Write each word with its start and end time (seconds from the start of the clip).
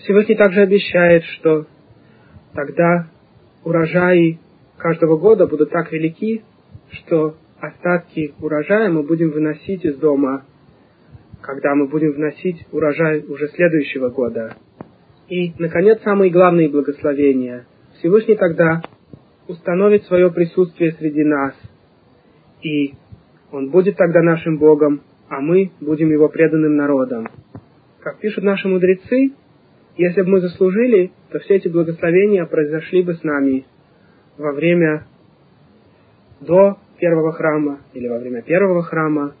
Всевышний 0.00 0.34
также 0.34 0.62
обещает, 0.62 1.24
что 1.24 1.66
тогда 2.54 3.08
урожаи 3.64 4.38
каждого 4.78 5.18
года 5.18 5.46
будут 5.46 5.70
так 5.70 5.92
велики, 5.92 6.42
что 6.90 7.36
остатки 7.60 8.34
урожая 8.40 8.88
мы 8.88 9.02
будем 9.02 9.30
выносить 9.30 9.84
из 9.84 9.96
дома, 9.96 10.44
когда 11.42 11.74
мы 11.74 11.86
будем 11.86 12.12
вносить 12.12 12.66
урожай 12.72 13.20
уже 13.20 13.48
следующего 13.48 14.08
года. 14.08 14.56
И, 15.28 15.52
наконец, 15.58 16.00
самые 16.02 16.30
главные 16.30 16.70
благословения. 16.70 17.66
Всевышний 17.98 18.36
тогда 18.36 18.82
установит 19.48 20.04
свое 20.04 20.32
присутствие 20.32 20.92
среди 20.92 21.24
нас, 21.24 21.54
и 22.62 22.94
Он 23.52 23.70
будет 23.70 23.96
тогда 23.96 24.22
нашим 24.22 24.58
Богом, 24.58 25.02
а 25.28 25.40
мы 25.40 25.72
будем 25.80 26.10
Его 26.10 26.28
преданным 26.28 26.76
народом. 26.76 27.28
Как 28.00 28.18
пишут 28.18 28.44
наши 28.44 28.66
мудрецы, 28.66 29.34
если 30.00 30.22
бы 30.22 30.28
мы 30.28 30.40
заслужили, 30.40 31.12
то 31.30 31.38
все 31.40 31.56
эти 31.56 31.68
благословения 31.68 32.46
произошли 32.46 33.02
бы 33.02 33.12
с 33.12 33.22
нами 33.22 33.66
во 34.38 34.52
время 34.52 35.04
до 36.40 36.78
первого 36.98 37.32
храма 37.32 37.80
или 37.92 38.08
во 38.08 38.18
время 38.18 38.40
первого 38.40 38.82
храма, 38.82 39.34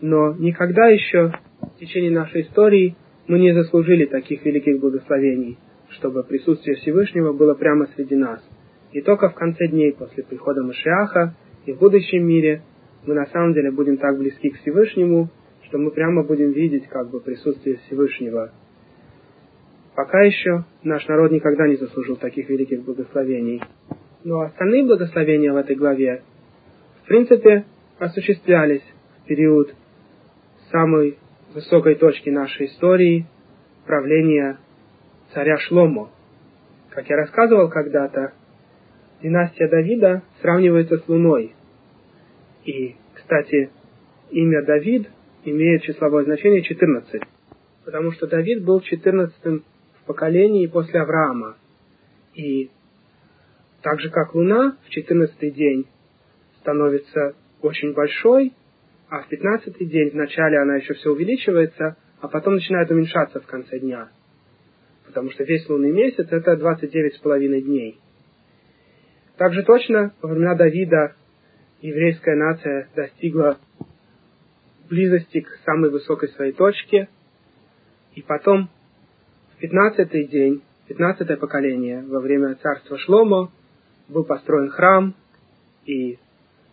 но 0.00 0.32
никогда 0.32 0.88
еще 0.88 1.32
в 1.60 1.78
течение 1.78 2.10
нашей 2.10 2.42
истории 2.42 2.96
мы 3.28 3.38
не 3.38 3.54
заслужили 3.54 4.06
таких 4.06 4.44
великих 4.44 4.80
благословений, 4.80 5.56
чтобы 5.90 6.24
присутствие 6.24 6.74
Всевышнего 6.78 7.32
было 7.32 7.54
прямо 7.54 7.86
среди 7.94 8.16
нас. 8.16 8.40
И 8.90 9.02
только 9.02 9.28
в 9.28 9.34
конце 9.34 9.68
дней 9.68 9.92
после 9.92 10.24
прихода 10.24 10.64
Машиаха 10.64 11.36
и 11.64 11.72
в 11.74 11.78
будущем 11.78 12.26
мире 12.26 12.62
мы 13.06 13.14
на 13.14 13.26
самом 13.26 13.54
деле 13.54 13.70
будем 13.70 13.98
так 13.98 14.18
близки 14.18 14.50
к 14.50 14.58
Всевышнему, 14.62 15.30
что 15.68 15.78
мы 15.78 15.92
прямо 15.92 16.24
будем 16.24 16.50
видеть 16.50 16.88
как 16.88 17.08
бы 17.08 17.20
присутствие 17.20 17.76
Всевышнего. 17.86 18.50
Пока 19.94 20.22
еще 20.22 20.64
наш 20.82 21.06
народ 21.06 21.32
никогда 21.32 21.68
не 21.68 21.76
заслужил 21.76 22.16
таких 22.16 22.48
великих 22.48 22.82
благословений. 22.82 23.62
Но 24.24 24.40
остальные 24.40 24.86
благословения 24.86 25.52
в 25.52 25.56
этой 25.56 25.76
главе, 25.76 26.22
в 27.02 27.08
принципе, 27.08 27.64
осуществлялись 27.98 28.82
в 29.22 29.26
период 29.26 29.74
самой 30.70 31.18
высокой 31.54 31.96
точки 31.96 32.30
нашей 32.30 32.66
истории 32.66 33.26
правления 33.86 34.58
царя 35.34 35.58
Шломо. 35.58 36.10
Как 36.90 37.08
я 37.10 37.16
рассказывал 37.16 37.68
когда-то, 37.68 38.32
династия 39.22 39.68
Давида 39.68 40.22
сравнивается 40.40 40.98
с 40.98 41.08
Луной. 41.08 41.54
И, 42.64 42.96
кстати, 43.14 43.70
имя 44.30 44.64
Давид 44.64 45.08
имеет 45.44 45.82
числовое 45.82 46.24
значение 46.24 46.62
14, 46.62 47.22
потому 47.84 48.12
что 48.12 48.26
Давид 48.26 48.64
был 48.64 48.80
14 48.80 49.62
в 50.02 50.06
поколении 50.06 50.66
после 50.66 51.00
Авраама. 51.00 51.56
И 52.34 52.70
так 53.82 54.00
же, 54.00 54.10
как 54.10 54.34
Луна 54.34 54.76
в 54.84 54.90
14 54.90 55.54
день 55.54 55.86
становится 56.60 57.34
очень 57.60 57.92
большой, 57.92 58.52
а 59.08 59.22
в 59.22 59.28
пятнадцатый 59.28 59.86
день 59.86 60.10
вначале 60.10 60.58
она 60.58 60.76
еще 60.76 60.94
все 60.94 61.10
увеличивается, 61.10 61.96
а 62.20 62.28
потом 62.28 62.54
начинает 62.54 62.90
уменьшаться 62.90 63.40
в 63.40 63.46
конце 63.46 63.78
дня. 63.78 64.08
Потому 65.06 65.30
что 65.30 65.44
весь 65.44 65.68
лунный 65.68 65.90
месяц 65.90 66.26
это 66.30 66.56
двадцать 66.56 66.90
девять 66.92 67.16
с 67.16 67.18
половиной 67.18 67.60
дней. 67.60 68.00
Также 69.36 69.64
точно 69.64 70.14
во 70.22 70.30
времена 70.30 70.54
Давида 70.54 71.14
еврейская 71.80 72.36
нация 72.36 72.88
достигла 72.94 73.58
близости 74.88 75.40
к 75.40 75.48
самой 75.64 75.90
высокой 75.90 76.28
своей 76.30 76.52
точке, 76.52 77.08
и 78.14 78.22
потом 78.22 78.70
пятнадцатый 79.62 80.26
день, 80.26 80.60
пятнадцатое 80.88 81.36
поколение, 81.36 82.02
во 82.08 82.18
время 82.18 82.56
царства 82.56 82.98
Шломо, 82.98 83.52
был 84.08 84.24
построен 84.24 84.70
храм, 84.70 85.14
и 85.86 86.18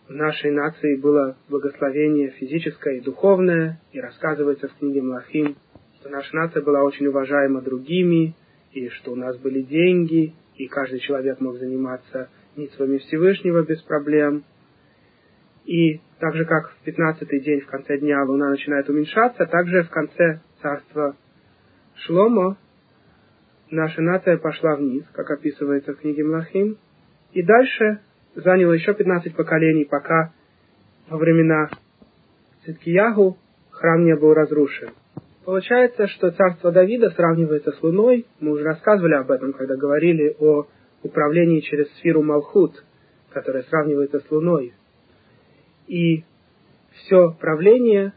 в 0.08 0.12
нашей 0.12 0.50
нации 0.50 0.96
было 0.96 1.36
благословение 1.48 2.30
физическое 2.30 2.96
и 2.96 3.00
духовное, 3.00 3.80
и 3.92 4.00
рассказывается 4.00 4.66
в 4.66 4.74
книге 4.74 5.02
Млахим, 5.02 5.54
что 6.00 6.08
наша 6.08 6.34
нация 6.34 6.62
была 6.62 6.82
очень 6.82 7.06
уважаема 7.06 7.60
другими, 7.62 8.34
и 8.72 8.88
что 8.88 9.12
у 9.12 9.14
нас 9.14 9.38
были 9.38 9.62
деньги, 9.62 10.34
и 10.56 10.66
каждый 10.66 10.98
человек 10.98 11.38
мог 11.38 11.58
заниматься 11.58 12.28
митцвами 12.56 12.98
Всевышнего 12.98 13.62
без 13.62 13.80
проблем. 13.82 14.42
И 15.64 16.00
так 16.18 16.34
же, 16.34 16.44
как 16.44 16.72
в 16.72 16.84
пятнадцатый 16.84 17.38
день 17.38 17.60
в 17.60 17.66
конце 17.66 17.98
дня 17.98 18.24
луна 18.24 18.50
начинает 18.50 18.88
уменьшаться, 18.88 19.46
также 19.46 19.84
в 19.84 19.90
конце 19.90 20.40
царства 20.60 21.14
Шломо 21.94 22.56
наша 23.70 24.02
нация 24.02 24.36
пошла 24.38 24.76
вниз, 24.76 25.04
как 25.12 25.30
описывается 25.30 25.92
в 25.92 25.98
книге 26.00 26.24
Млахим, 26.24 26.78
и 27.32 27.42
дальше 27.42 28.00
заняло 28.34 28.72
еще 28.72 28.94
15 28.94 29.34
поколений, 29.34 29.84
пока 29.84 30.32
во 31.08 31.18
времена 31.18 31.68
Циткиягу 32.64 33.38
храм 33.70 34.04
не 34.04 34.14
был 34.16 34.34
разрушен. 34.34 34.90
Получается, 35.44 36.06
что 36.08 36.30
царство 36.30 36.70
Давида 36.70 37.10
сравнивается 37.10 37.72
с 37.72 37.82
Луной. 37.82 38.26
Мы 38.40 38.52
уже 38.52 38.64
рассказывали 38.64 39.14
об 39.14 39.30
этом, 39.30 39.52
когда 39.52 39.74
говорили 39.74 40.36
о 40.38 40.66
управлении 41.02 41.60
через 41.60 41.90
сферу 41.94 42.22
Малхут, 42.22 42.84
которая 43.30 43.62
сравнивается 43.64 44.20
с 44.20 44.30
Луной. 44.30 44.74
И 45.86 46.24
все 46.92 47.32
правление 47.40 48.12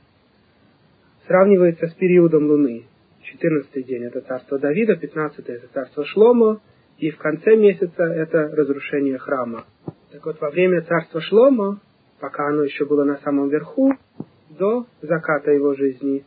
сравнивается 1.25 1.87
с 1.87 1.93
периодом 1.93 2.47
Луны. 2.47 2.85
14 3.33 3.85
день 3.85 4.03
это 4.03 4.21
царство 4.21 4.59
Давида, 4.59 4.95
15 4.95 5.49
это 5.49 5.67
царство 5.73 6.05
Шломо, 6.05 6.61
и 6.99 7.09
в 7.09 7.17
конце 7.17 7.55
месяца 7.55 8.03
это 8.03 8.49
разрушение 8.49 9.17
храма. 9.17 9.65
Так 10.11 10.25
вот, 10.25 10.39
во 10.39 10.51
время 10.51 10.81
царства 10.81 11.19
Шлома, 11.21 11.79
пока 12.19 12.47
оно 12.47 12.63
еще 12.63 12.85
было 12.85 13.03
на 13.03 13.17
самом 13.17 13.49
верху, 13.49 13.91
до 14.49 14.85
заката 15.01 15.51
его 15.51 15.73
жизни, 15.73 16.23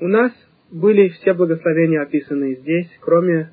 у 0.00 0.06
нас 0.06 0.32
были 0.70 1.08
все 1.08 1.32
благословения, 1.32 2.02
описанные 2.02 2.56
здесь, 2.56 2.90
кроме 3.00 3.52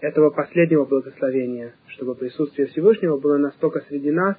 этого 0.00 0.30
последнего 0.30 0.84
благословения, 0.84 1.74
чтобы 1.88 2.14
присутствие 2.14 2.68
Всевышнего 2.68 3.18
было 3.18 3.36
настолько 3.36 3.80
среди 3.88 4.12
нас, 4.12 4.36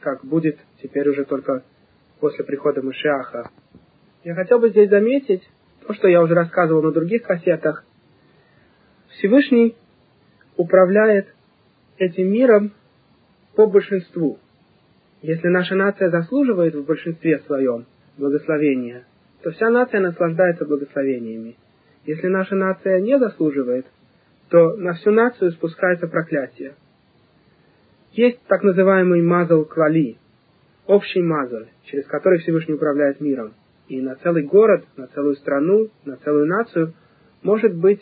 как 0.00 0.24
будет 0.24 0.58
теперь 0.80 1.08
уже 1.08 1.24
только 1.24 1.64
после 2.20 2.44
прихода 2.44 2.82
Машиаха. 2.82 3.50
Я 4.22 4.34
хотел 4.34 4.60
бы 4.60 4.68
здесь 4.68 4.90
заметить 4.90 5.42
то, 5.90 5.94
что 5.94 6.06
я 6.06 6.22
уже 6.22 6.34
рассказывал 6.34 6.82
на 6.82 6.92
других 6.92 7.24
кассетах. 7.24 7.84
Всевышний 9.08 9.74
управляет 10.56 11.26
этим 11.98 12.28
миром 12.28 12.70
по 13.56 13.66
большинству. 13.66 14.38
Если 15.20 15.48
наша 15.48 15.74
нация 15.74 16.10
заслуживает 16.10 16.76
в 16.76 16.84
большинстве 16.84 17.40
своем 17.40 17.86
благословения, 18.18 19.04
то 19.42 19.50
вся 19.50 19.68
нация 19.68 19.98
наслаждается 20.00 20.64
благословениями. 20.64 21.56
Если 22.06 22.28
наша 22.28 22.54
нация 22.54 23.00
не 23.00 23.18
заслуживает, 23.18 23.86
то 24.48 24.76
на 24.76 24.92
всю 24.92 25.10
нацию 25.10 25.50
спускается 25.50 26.06
проклятие. 26.06 26.74
Есть 28.12 28.40
так 28.46 28.62
называемый 28.62 29.22
мазал 29.22 29.64
клали, 29.64 30.18
общий 30.86 31.20
мазаль, 31.20 31.66
через 31.86 32.06
который 32.06 32.38
Всевышний 32.38 32.74
управляет 32.74 33.20
миром. 33.20 33.54
И 33.90 34.00
на 34.00 34.14
целый 34.16 34.44
город, 34.44 34.84
на 34.96 35.06
целую 35.08 35.34
страну, 35.36 35.88
на 36.06 36.16
целую 36.16 36.46
нацию 36.46 36.94
может 37.42 37.74
быть 37.74 38.00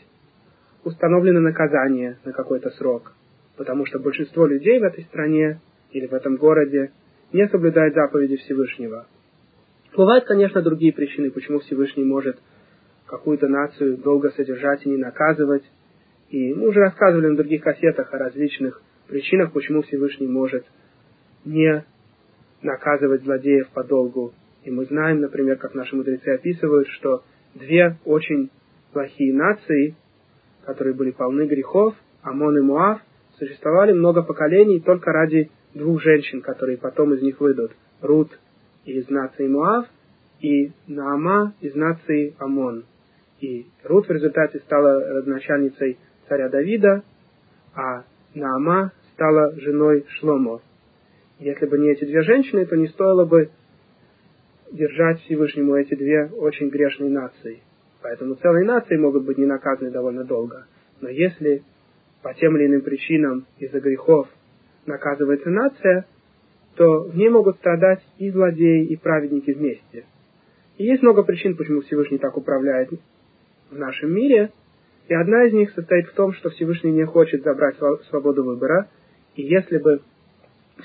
установлено 0.85 1.41
наказание 1.41 2.19
на 2.25 2.33
какой-то 2.33 2.71
срок 2.71 3.13
потому 3.59 3.85
что 3.87 3.99
большинство 3.99 4.47
людей 4.47 4.79
в 4.79 4.85
этой 4.85 5.05
стране 5.05 5.61
или 5.91 6.07
в 6.07 6.15
этом 6.15 6.37
городе 6.37 6.93
не 7.33 7.47
соблюдает 7.49 7.93
заповеди 7.93 8.37
Всевышнего. 8.37 9.07
Бывают, 9.95 10.25
конечно, 10.25 10.63
другие 10.63 10.93
причины, 10.93 11.31
почему 11.31 11.59
Всевышний 11.59 12.05
может 12.05 12.39
какую-то 13.07 13.49
нацию 13.49 13.99
долго 13.99 14.31
содержать 14.31 14.87
и 14.87 14.91
не 14.91 14.97
наказывать. 14.97 15.65
И 16.31 16.55
мы 16.55 16.69
уже 16.69 16.81
рассказывали 16.81 17.27
на 17.27 17.37
других 17.37 17.63
кассетах 17.63 18.15
о 18.15 18.19
различных 18.19 18.81
причинах, 19.09 19.53
почему 19.53 19.83
Всевышний 19.83 20.29
может 20.29 20.65
не 21.45 21.85
наказывать 22.63 23.25
злодеев 23.25 23.69
подолгу. 23.71 24.33
И 24.69 24.71
мы 24.71 24.85
знаем, 24.85 25.21
например, 25.21 25.57
как 25.57 25.75
наши 25.75 25.97
мудрецы 25.97 26.29
описывают, 26.29 26.89
что 26.89 27.23
две 27.55 27.97
очень 28.05 28.51
плохие 28.93 29.33
нации, 29.33 29.97
которые 30.67 30.95
были 30.95 31.11
полны 31.11 31.47
грехов, 31.47 31.95
Амон 32.21 32.59
и 32.59 32.61
Муав, 32.61 33.01
существовали 33.39 33.93
много 33.93 34.23
поколений 34.23 34.79
только 34.81 35.11
ради 35.11 35.51
двух 35.73 36.03
женщин, 36.03 36.43
которые 36.43 36.77
потом 36.77 37.15
из 37.15 37.23
них 37.23 37.41
выйдут. 37.41 37.73
Рут 38.03 38.39
из 38.85 39.09
нации 39.09 39.49
Муав 39.49 39.87
и 40.41 40.73
Наама 40.87 41.55
из 41.63 41.75
нации 41.75 42.37
Амон. 42.39 42.85
И 43.41 43.69
Рут 43.85 44.07
в 44.07 44.13
результате 44.13 44.59
стала 44.59 45.01
родоначальницей 45.01 45.97
царя 46.29 46.51
Давида, 46.51 47.05
а 47.75 48.05
Наама 48.35 48.93
стала 49.15 49.59
женой 49.59 50.05
Шломо. 50.19 50.61
Если 51.39 51.65
бы 51.65 51.79
не 51.79 51.91
эти 51.91 52.05
две 52.05 52.21
женщины, 52.21 52.67
то 52.67 52.77
не 52.77 52.89
стоило 52.89 53.25
бы 53.25 53.49
держать 54.73 55.21
Всевышнему 55.23 55.77
эти 55.77 55.95
две 55.95 56.27
очень 56.27 56.69
грешные 56.69 57.11
нации. 57.11 57.63
Поэтому 58.03 58.35
целые 58.37 58.65
нации 58.65 58.97
могут 58.97 59.25
быть 59.25 59.39
не 59.39 59.47
наказаны 59.47 59.91
довольно 59.91 60.25
долго. 60.25 60.67
Но 61.01 61.09
если 61.09 61.63
по 62.23 62.35
тем 62.35 62.57
или 62.57 62.67
иным 62.67 62.83
причинам 62.83 63.47
из-за 63.59 63.81
грехов 63.81 64.29
наказывается 64.87 65.51
нация, 65.51 66.07
то 66.77 67.01
в 67.03 67.17
ней 67.17 67.29
могут 67.29 67.57
страдать 67.57 68.01
и 68.19 68.31
злодеи, 68.31 68.87
и 68.87 68.97
праведники 68.97 69.51
вместе. 69.51 70.05
И 70.77 70.85
есть 70.85 71.03
много 71.03 71.25
причин, 71.25 71.57
почему 71.57 71.81
Всевышний 71.81 72.19
так 72.19 72.37
управляет 72.37 72.91
в 73.71 73.79
нашем 73.79 74.15
мире, 74.15 74.53
и 75.09 75.15
одна 75.15 75.45
из 75.45 75.53
них 75.53 75.73
состоит 75.73 76.07
в 76.07 76.13
том, 76.13 76.33
что 76.35 76.51
Всевышний 76.51 76.93
не 76.93 77.05
хочет 77.05 77.43
забрать 77.43 77.77
свободу 78.11 78.45
выбора, 78.45 78.89
и 79.35 79.43
если 79.43 79.79
бы 79.79 80.01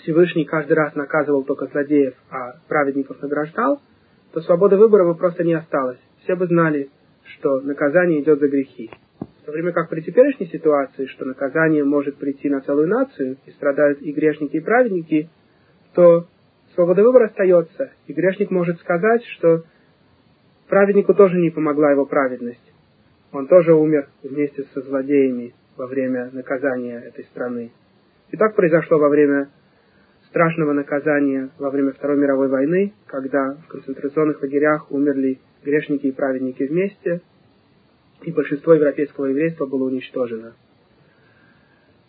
Всевышний 0.01 0.45
каждый 0.45 0.73
раз 0.73 0.95
наказывал 0.95 1.43
только 1.43 1.67
злодеев, 1.67 2.15
а 2.29 2.53
праведников 2.67 3.21
награждал, 3.21 3.81
то 4.33 4.41
свободы 4.41 4.77
выбора 4.77 5.05
бы 5.05 5.15
просто 5.15 5.43
не 5.43 5.53
осталось. 5.53 5.99
Все 6.23 6.35
бы 6.35 6.47
знали, 6.47 6.89
что 7.25 7.61
наказание 7.61 8.21
идет 8.21 8.39
за 8.39 8.47
грехи. 8.47 8.89
В 9.19 9.45
то 9.45 9.51
время 9.51 9.71
как 9.71 9.89
при 9.89 10.01
теперешней 10.01 10.47
ситуации, 10.47 11.05
что 11.07 11.25
наказание 11.25 11.83
может 11.83 12.17
прийти 12.17 12.49
на 12.49 12.61
целую 12.61 12.87
нацию, 12.87 13.37
и 13.45 13.51
страдают 13.51 14.01
и 14.01 14.11
грешники, 14.11 14.57
и 14.57 14.61
праведники, 14.61 15.29
то 15.93 16.27
свобода 16.73 17.03
выбора 17.03 17.25
остается, 17.25 17.91
и 18.07 18.13
грешник 18.13 18.51
может 18.51 18.79
сказать, 18.79 19.23
что 19.37 19.63
праведнику 20.69 21.13
тоже 21.13 21.37
не 21.37 21.49
помогла 21.49 21.91
его 21.91 22.05
праведность. 22.05 22.73
Он 23.31 23.47
тоже 23.47 23.73
умер 23.73 24.07
вместе 24.23 24.63
со 24.73 24.81
злодеями 24.81 25.53
во 25.75 25.87
время 25.87 26.29
наказания 26.31 26.99
этой 26.99 27.25
страны. 27.25 27.71
И 28.31 28.37
так 28.37 28.55
произошло 28.55 28.97
во 28.97 29.09
время 29.09 29.49
страшного 30.33 30.73
наказания 30.73 31.51
во 31.59 31.69
время 31.69 31.91
Второй 31.91 32.17
мировой 32.17 32.47
войны, 32.47 32.91
когда 33.05 33.53
в 33.53 33.67
концентрационных 33.67 34.41
лагерях 34.41 34.91
умерли 34.91 35.39
грешники 35.63 36.07
и 36.07 36.11
праведники 36.11 36.63
вместе, 36.63 37.21
и 38.23 38.31
большинство 38.31 38.73
европейского 38.73 39.27
еврейства 39.27 39.67
было 39.67 39.83
уничтожено. 39.83 40.55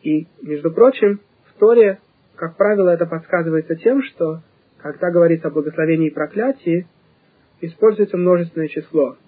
И, 0.03 0.27
между 0.41 0.71
прочим, 0.73 1.21
в 1.51 1.59
Торе, 1.59 1.99
как 2.37 2.57
правило, 2.57 2.89
это 2.89 3.05
подсказывается 3.05 3.77
тем, 3.77 4.03
что, 4.03 4.41
когда 4.79 5.11
говорится 5.11 5.49
о 5.49 5.51
благословении 5.51 6.09
и 6.09 6.15
проклятии, 6.15 6.87
используется 7.61 8.17
множественное 8.17 8.69
число. 8.69 9.19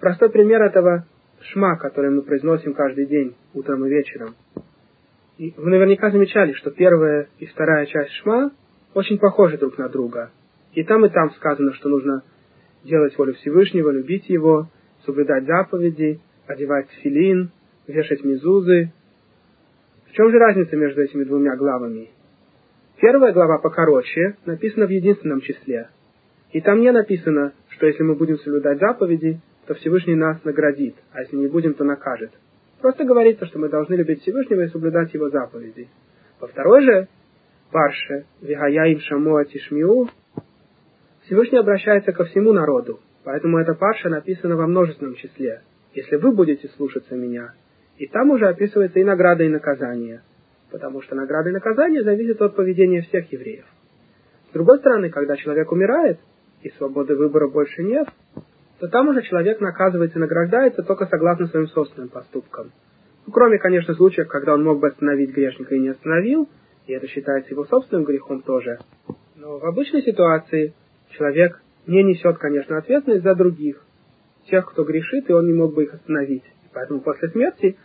Простой 0.00 0.30
пример 0.30 0.62
этого 0.62 1.06
шма, 1.42 1.76
который 1.76 2.10
мы 2.10 2.22
произносим 2.22 2.74
каждый 2.74 3.06
день, 3.06 3.36
утром 3.52 3.86
и 3.86 3.88
вечером. 3.88 4.34
Вы 5.38 5.70
наверняка 5.70 6.10
замечали, 6.10 6.52
что 6.52 6.70
первая 6.70 7.28
и 7.38 7.46
вторая 7.46 7.86
часть 7.86 8.12
шма 8.22 8.52
очень 8.94 9.18
похожи 9.18 9.58
друг 9.58 9.76
на 9.78 9.88
друга. 9.88 10.30
И 10.74 10.84
там, 10.84 11.04
и 11.04 11.08
там 11.08 11.30
сказано, 11.32 11.72
что 11.74 11.88
нужно 11.88 12.22
делать 12.84 13.16
волю 13.18 13.34
Всевышнего, 13.34 13.90
любить 13.90 14.28
Его, 14.28 14.68
соблюдать 15.04 15.44
заповеди, 15.44 16.20
одевать 16.46 16.88
филин, 17.02 17.50
вешать 17.88 18.24
мизузы. 18.24 18.92
В 20.08 20.12
чем 20.12 20.30
же 20.30 20.38
разница 20.38 20.76
между 20.76 21.02
этими 21.02 21.24
двумя 21.24 21.56
главами? 21.56 22.10
Первая 23.00 23.32
глава 23.32 23.58
покороче, 23.58 24.36
написана 24.46 24.86
в 24.86 24.90
единственном 24.90 25.40
числе. 25.40 25.88
И 26.52 26.60
там 26.60 26.80
не 26.80 26.92
написано, 26.92 27.52
что 27.70 27.86
если 27.86 28.04
мы 28.04 28.14
будем 28.14 28.38
соблюдать 28.38 28.78
заповеди, 28.78 29.40
то 29.66 29.74
Всевышний 29.74 30.14
нас 30.14 30.42
наградит, 30.44 30.94
а 31.12 31.22
если 31.22 31.36
не 31.36 31.48
будем, 31.48 31.74
то 31.74 31.82
накажет. 31.82 32.30
Просто 32.84 33.04
говорится, 33.04 33.46
что 33.46 33.58
мы 33.58 33.70
должны 33.70 33.94
любить 33.94 34.20
Всевышнего 34.20 34.60
и 34.60 34.68
соблюдать 34.68 35.14
его 35.14 35.30
заповеди. 35.30 35.88
Во 36.38 36.48
второй 36.48 36.82
же 36.82 37.08
парше, 37.72 38.26
Вихаяим 38.42 39.00
Шамуа 39.00 39.46
Тишмиу, 39.46 40.10
Всевышний 41.22 41.56
обращается 41.56 42.12
ко 42.12 42.24
всему 42.24 42.52
народу, 42.52 43.00
поэтому 43.24 43.56
эта 43.56 43.72
парша 43.72 44.10
написана 44.10 44.56
во 44.56 44.66
множественном 44.66 45.14
числе. 45.14 45.62
Если 45.94 46.16
вы 46.16 46.32
будете 46.32 46.68
слушаться 46.76 47.14
меня, 47.16 47.54
и 47.96 48.06
там 48.06 48.30
уже 48.30 48.48
описывается 48.48 48.98
и 48.98 49.04
награда, 49.04 49.44
и 49.44 49.48
наказание, 49.48 50.20
потому 50.70 51.00
что 51.00 51.14
награда 51.14 51.48
и 51.48 51.54
наказание 51.54 52.02
зависят 52.02 52.42
от 52.42 52.54
поведения 52.54 53.00
всех 53.00 53.32
евреев. 53.32 53.64
С 54.50 54.52
другой 54.52 54.80
стороны, 54.80 55.08
когда 55.08 55.36
человек 55.38 55.72
умирает, 55.72 56.18
и 56.60 56.68
свободы 56.72 57.16
выбора 57.16 57.48
больше 57.48 57.82
нет, 57.82 58.08
то 58.78 58.88
там 58.88 59.08
уже 59.08 59.22
человек 59.22 59.60
наказывается 59.60 60.18
и 60.18 60.20
награждается 60.20 60.82
только 60.82 61.06
согласно 61.06 61.46
своим 61.46 61.68
собственным 61.68 62.08
поступкам. 62.08 62.72
Ну, 63.26 63.32
кроме, 63.32 63.58
конечно, 63.58 63.94
случаев, 63.94 64.28
когда 64.28 64.54
он 64.54 64.64
мог 64.64 64.80
бы 64.80 64.88
остановить 64.88 65.32
грешника 65.32 65.74
и 65.74 65.80
не 65.80 65.88
остановил, 65.88 66.48
и 66.86 66.92
это 66.92 67.06
считается 67.06 67.50
его 67.50 67.64
собственным 67.64 68.04
грехом 68.04 68.42
тоже. 68.42 68.78
Но 69.36 69.58
в 69.58 69.64
обычной 69.64 70.02
ситуации 70.02 70.74
человек 71.10 71.60
не 71.86 72.02
несет, 72.02 72.38
конечно, 72.38 72.76
ответственность 72.76 73.22
за 73.22 73.34
других, 73.34 73.82
тех, 74.50 74.66
кто 74.66 74.84
грешит, 74.84 75.30
и 75.30 75.32
он 75.32 75.46
не 75.46 75.54
мог 75.54 75.74
бы 75.74 75.84
их 75.84 75.94
остановить. 75.94 76.44
И 76.44 76.68
поэтому 76.74 77.00
после 77.00 77.28
смерти 77.30 77.78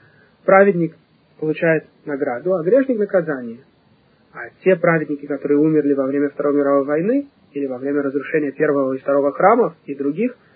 праведник 0.46 0.96
получает 1.40 1.86
награду, 2.06 2.56
а 2.56 2.64
грешник 2.64 2.98
наказание. 2.98 3.60
А 4.34 4.50
те 4.64 4.76
праведники, 4.76 5.26
которые 5.26 5.58
умерли 5.58 5.94
во 5.94 6.06
время 6.06 6.30
Второй 6.30 6.56
мировой 6.56 6.86
войны 6.86 7.30
или 7.54 7.66
во 7.66 7.78
время 7.78 8.02
разрушения 8.02 8.52
первого 8.52 8.94
и 8.94 8.98
второго 8.98 9.32
храмов 9.32 9.76
и 9.86 9.96
других– 9.96 10.36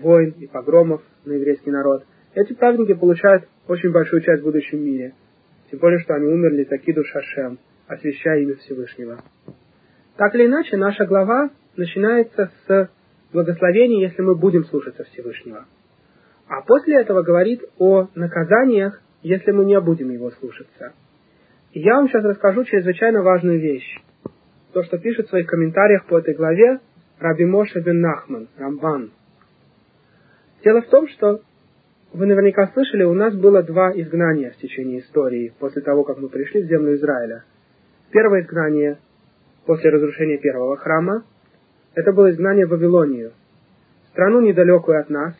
войн 0.00 0.34
и 0.38 0.46
погромов 0.46 1.02
на 1.24 1.32
еврейский 1.32 1.70
народ, 1.70 2.04
эти 2.34 2.52
праведники 2.52 2.94
получают 2.94 3.44
очень 3.66 3.90
большую 3.90 4.22
часть 4.22 4.42
в 4.42 4.44
будущем 4.44 4.84
мире. 4.84 5.14
Тем 5.70 5.80
более, 5.80 6.00
что 6.00 6.14
они 6.14 6.26
умерли 6.26 6.64
такиду 6.64 7.04
Шашем, 7.04 7.58
освящая 7.86 8.40
имя 8.40 8.56
Всевышнего. 8.56 9.20
Так 10.16 10.34
или 10.34 10.46
иначе, 10.46 10.76
наша 10.76 11.06
глава 11.06 11.50
начинается 11.76 12.50
с 12.66 12.90
благословения, 13.32 14.08
если 14.08 14.22
мы 14.22 14.34
будем 14.34 14.64
слушаться 14.64 15.04
Всевышнего. 15.04 15.66
А 16.48 16.62
после 16.62 17.00
этого 17.00 17.22
говорит 17.22 17.62
о 17.78 18.08
наказаниях, 18.14 19.00
если 19.22 19.52
мы 19.52 19.64
не 19.64 19.80
будем 19.80 20.10
его 20.10 20.30
слушаться. 20.32 20.92
И 21.72 21.80
я 21.80 21.96
вам 21.96 22.08
сейчас 22.08 22.24
расскажу 22.24 22.64
чрезвычайно 22.64 23.22
важную 23.22 23.60
вещь. 23.60 23.98
То, 24.72 24.82
что 24.82 24.98
пишет 24.98 25.26
в 25.26 25.30
своих 25.30 25.46
комментариях 25.46 26.06
по 26.06 26.18
этой 26.18 26.34
главе 26.34 26.80
Раби 27.18 27.44
Моше 27.44 27.80
бен 27.80 28.00
Нахман, 28.00 28.48
Рамбан, 28.56 29.10
Дело 30.62 30.82
в 30.82 30.88
том, 30.88 31.08
что 31.08 31.40
вы 32.12 32.26
наверняка 32.26 32.66
слышали, 32.68 33.04
у 33.04 33.14
нас 33.14 33.34
было 33.34 33.62
два 33.62 33.92
изгнания 33.92 34.50
в 34.50 34.56
течение 34.56 35.00
истории 35.00 35.52
после 35.58 35.80
того, 35.80 36.04
как 36.04 36.18
мы 36.18 36.28
пришли 36.28 36.62
в 36.62 36.66
землю 36.66 36.96
Израиля. 36.96 37.44
Первое 38.10 38.42
изгнание 38.42 38.98
после 39.64 39.90
разрушения 39.90 40.38
первого 40.38 40.76
храма, 40.76 41.24
это 41.94 42.12
было 42.12 42.30
изгнание 42.30 42.66
в 42.66 42.70
Вавилонию, 42.70 43.32
страну 44.10 44.40
недалекую 44.40 45.00
от 45.00 45.08
нас. 45.08 45.34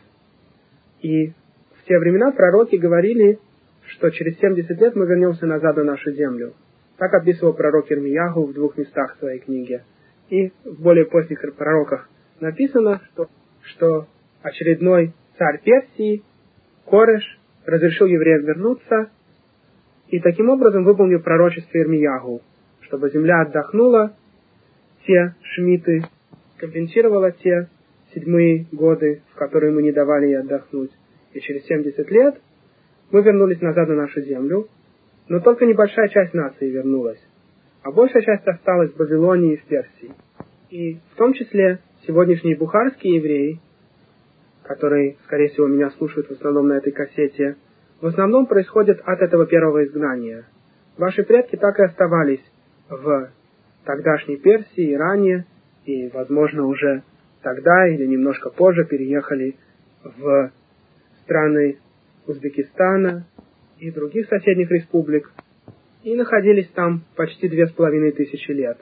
И 1.01 1.27
в 1.27 1.83
те 1.87 1.99
времена 1.99 2.31
пророки 2.31 2.75
говорили, 2.75 3.39
что 3.87 4.09
через 4.11 4.37
70 4.39 4.69
лет 4.79 4.95
мы 4.95 5.05
вернемся 5.05 5.45
назад 5.45 5.75
на 5.77 5.83
нашу 5.83 6.11
землю. 6.11 6.53
Так 6.97 7.13
описывал 7.13 7.53
пророк 7.53 7.91
Ирмияху 7.91 8.45
в 8.45 8.53
двух 8.53 8.77
местах 8.77 9.17
своей 9.19 9.39
книге. 9.39 9.83
И 10.29 10.49
в 10.63 10.81
более 10.81 11.05
поздних 11.05 11.41
пророках 11.55 12.09
написано, 12.39 13.01
что, 13.11 13.27
что 13.63 14.07
очередной 14.41 15.13
царь 15.37 15.61
Персии, 15.63 16.23
Кореш, 16.85 17.23
разрешил 17.65 18.07
евреям 18.07 18.43
вернуться 18.43 19.11
и 20.09 20.19
таким 20.19 20.49
образом 20.49 20.83
выполнил 20.83 21.21
пророчество 21.21 21.77
Ирмиягу, 21.77 22.41
чтобы 22.81 23.09
земля 23.09 23.41
отдохнула, 23.41 24.15
те 25.05 25.35
шмиты, 25.41 26.03
компенсировала 26.57 27.31
те 27.31 27.69
седьмые 28.13 28.67
годы, 28.71 29.21
в 29.33 29.35
которые 29.35 29.71
мы 29.71 29.81
не 29.83 29.91
давали 29.91 30.27
ей 30.27 30.39
отдохнуть. 30.39 30.91
И 31.33 31.39
через 31.39 31.65
70 31.65 32.11
лет 32.11 32.35
мы 33.11 33.21
вернулись 33.21 33.61
назад 33.61 33.87
на 33.87 33.95
нашу 33.95 34.21
землю, 34.21 34.67
но 35.27 35.39
только 35.39 35.65
небольшая 35.65 36.09
часть 36.09 36.33
нации 36.33 36.69
вернулась, 36.69 37.21
а 37.83 37.91
большая 37.91 38.21
часть 38.21 38.45
осталась 38.45 38.91
в 38.91 38.97
Вавилонии 38.97 39.53
и 39.53 39.57
в 39.57 39.63
Персии. 39.63 40.11
И 40.69 40.99
в 41.13 41.17
том 41.17 41.33
числе 41.33 41.79
сегодняшние 42.05 42.57
бухарские 42.57 43.15
евреи, 43.15 43.59
которые, 44.63 45.17
скорее 45.25 45.49
всего, 45.49 45.67
меня 45.67 45.89
слушают 45.91 46.27
в 46.27 46.31
основном 46.31 46.67
на 46.67 46.73
этой 46.73 46.91
кассете, 46.91 47.55
в 47.99 48.05
основном 48.05 48.47
происходят 48.47 49.01
от 49.05 49.21
этого 49.21 49.45
первого 49.45 49.85
изгнания. 49.85 50.45
Ваши 50.97 51.23
предки 51.23 51.55
так 51.55 51.79
и 51.79 51.83
оставались 51.83 52.43
в 52.89 53.31
тогдашней 53.85 54.37
Персии, 54.37 54.93
Иране, 54.93 55.45
и, 55.85 56.09
возможно, 56.09 56.65
уже 56.65 57.03
тогда 57.41 57.87
или 57.87 58.05
немножко 58.05 58.49
позже 58.49 58.85
переехали 58.85 59.55
в 60.03 60.51
страны 61.23 61.77
Узбекистана 62.27 63.25
и 63.79 63.91
других 63.91 64.27
соседних 64.27 64.69
республик, 64.69 65.31
и 66.03 66.15
находились 66.15 66.69
там 66.69 67.03
почти 67.15 67.49
две 67.49 67.67
с 67.67 67.71
половиной 67.71 68.11
тысячи 68.11 68.51
лет, 68.51 68.77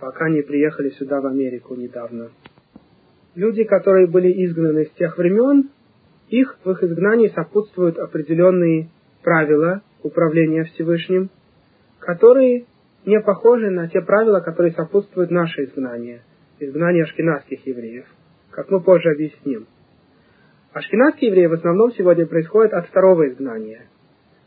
пока 0.00 0.28
не 0.28 0.42
приехали 0.42 0.90
сюда, 0.90 1.20
в 1.20 1.26
Америку, 1.26 1.74
недавно 1.74 2.30
люди, 3.34 3.64
которые 3.64 4.06
были 4.06 4.28
изгнаны 4.46 4.86
с 4.86 4.90
тех 4.92 5.16
времен, 5.18 5.70
их 6.28 6.58
в 6.64 6.70
их 6.70 6.82
изгнании 6.82 7.28
сопутствуют 7.28 7.98
определенные 7.98 8.88
правила 9.22 9.82
управления 10.02 10.64
Всевышним, 10.64 11.30
которые 11.98 12.66
не 13.04 13.20
похожи 13.20 13.70
на 13.70 13.88
те 13.88 14.00
правила, 14.00 14.40
которые 14.40 14.72
сопутствуют 14.72 15.30
наше 15.30 15.64
изгнание, 15.64 16.22
изгнание 16.58 17.04
ашкенадских 17.04 17.66
евреев, 17.66 18.06
как 18.50 18.70
мы 18.70 18.80
позже 18.80 19.10
объясним. 19.10 19.66
Ашкенадские 20.72 21.30
евреи 21.30 21.46
в 21.46 21.52
основном 21.52 21.92
сегодня 21.92 22.26
происходят 22.26 22.72
от 22.72 22.86
второго 22.86 23.28
изгнания. 23.28 23.82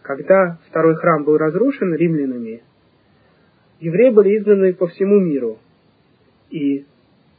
Когда 0.02 0.60
второй 0.70 0.96
храм 0.96 1.24
был 1.24 1.38
разрушен 1.38 1.94
римлянами, 1.94 2.64
евреи 3.80 4.10
были 4.10 4.38
изгнаны 4.38 4.74
по 4.74 4.88
всему 4.88 5.20
миру. 5.20 5.60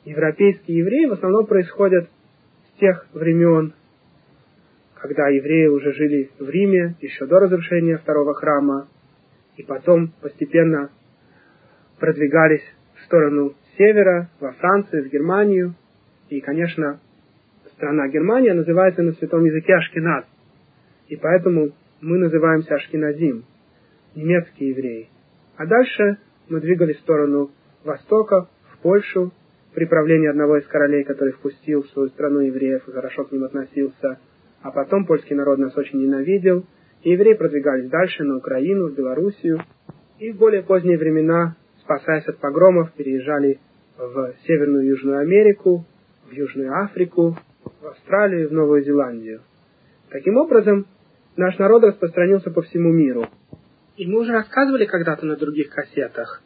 Европейские 0.07 0.79
евреи 0.79 1.07
в 1.07 1.15
основном 1.15 1.47
происходят 1.47 2.09
с 2.69 2.79
тех 2.79 3.09
времен, 3.13 3.75
когда 4.95 5.27
евреи 5.29 5.67
уже 5.67 5.93
жили 5.95 6.31
в 6.39 6.49
Риме, 6.49 6.95
еще 7.01 7.27
до 7.27 7.41
разрушения 7.41 7.99
второго 7.99 8.33
храма, 8.35 8.87
и 9.57 9.65
потом 9.65 10.13
постепенно 10.23 10.91
продвигались 11.99 12.63
в 12.95 13.05
сторону 13.07 13.55
севера, 13.77 14.31
во 14.39 14.53
Францию, 14.53 15.09
в 15.09 15.13
Германию. 15.13 15.75
И, 16.29 16.41
конечно, 16.41 17.01
страна 17.73 18.07
Германия 18.07 18.55
называется 18.55 19.03
на 19.03 19.11
святом 19.15 19.45
языке 19.45 19.75
Ашкеназ. 19.75 20.25
И 21.09 21.17
поэтому 21.17 21.73
мы 22.01 22.19
называемся 22.19 22.77
Ашкеназим, 22.77 23.45
немецкие 24.15 24.71
евреи. 24.71 25.09
А 25.57 25.67
дальше 25.67 26.19
мы 26.49 26.61
двигались 26.61 26.99
в 26.99 27.01
сторону 27.01 27.51
востока, 27.83 28.49
в 28.71 28.79
Польшу, 28.83 29.33
при 29.76 29.85
правлении 29.85 30.26
одного 30.26 30.56
из 30.56 30.66
королей, 30.68 31.04
который 31.04 31.35
впустил 31.35 31.83
в 31.83 31.90
свою 31.90 32.09
страну 32.09 32.40
евреев 32.40 32.88
и 32.88 32.92
хорошо 32.92 33.25
к 33.25 33.33
ним 33.33 33.45
относился. 33.45 34.18
А 34.62 34.71
потом 34.71 35.04
польский 35.04 35.37
народ 35.37 35.59
нас 35.59 35.76
очень 35.76 36.00
ненавидел, 36.00 36.64
и 37.02 37.11
евреи 37.11 37.35
продвигались 37.35 37.90
дальше 37.90 38.25
на 38.25 38.38
Украину, 38.38 38.88
в 38.88 38.95
Белоруссию. 38.95 39.61
И 40.18 40.33
в 40.33 40.38
более 40.38 40.62
поздние 40.62 40.97
времена, 40.97 41.56
спасаясь 41.83 42.26
от 42.26 42.38
погромов, 42.38 42.90
переезжали 42.95 43.61
в 43.99 44.33
Северную 44.47 44.85
и 44.85 44.88
Южную 44.88 45.18
Америку, 45.18 45.85
в 46.26 46.33
Южную 46.33 46.73
Африку, 46.83 47.37
в 47.83 47.87
Австралию 47.87 48.45
и 48.45 48.47
в 48.47 48.52
Новую 48.52 48.83
Зеландию. 48.83 49.42
Таким 50.09 50.38
образом, 50.38 50.87
наш 51.37 51.59
народ 51.59 51.85
распространился 51.85 52.50
по 52.50 52.62
всему 52.62 52.92
миру. 52.92 53.26
И 53.99 54.06
мы 54.06 54.21
уже 54.21 54.33
рассказывали 54.33 54.87
когда-то 54.87 55.26
на 55.26 55.37
других 55.37 55.68
кассетах, 55.68 56.42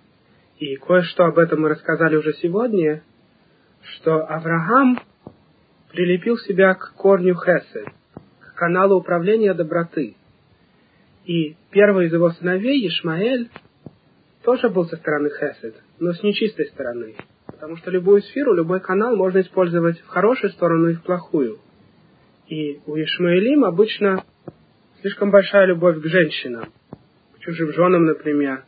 и 0.59 0.75
кое-что 0.75 1.27
об 1.27 1.39
этом 1.39 1.63
мы 1.63 1.69
рассказали 1.69 2.17
уже 2.17 2.33
сегодня, 2.35 3.03
что 3.83 4.27
Авраам 4.27 4.99
прилепил 5.91 6.37
себя 6.39 6.75
к 6.75 6.95
корню 6.95 7.35
Хесед, 7.35 7.87
к 8.41 8.55
каналу 8.55 8.97
управления 8.97 9.55
доброты. 9.55 10.17
И 11.25 11.57
первый 11.71 12.07
из 12.07 12.13
его 12.13 12.31
сыновей, 12.31 12.87
Ишмаэль, 12.89 13.51
тоже 14.43 14.69
был 14.69 14.87
со 14.87 14.97
стороны 14.97 15.31
Хесед, 15.31 15.77
но 15.99 16.13
с 16.13 16.23
нечистой 16.23 16.67
стороны. 16.67 17.15
Потому 17.47 17.77
что 17.77 17.91
любую 17.91 18.23
сферу, 18.23 18.55
любой 18.55 18.81
канал 18.81 19.17
можно 19.17 19.41
использовать 19.41 20.01
в 20.01 20.07
хорошую 20.07 20.51
сторону 20.53 20.89
и 20.89 20.95
в 20.95 21.03
плохую. 21.03 21.59
И 22.49 22.81
у 22.87 22.97
Ишмаэлим 22.97 23.65
обычно 23.65 24.25
слишком 25.01 25.31
большая 25.31 25.67
любовь 25.67 26.01
к 26.01 26.07
женщинам, 26.07 26.73
к 27.35 27.39
чужим 27.41 27.73
женам, 27.73 28.07
например. 28.07 28.65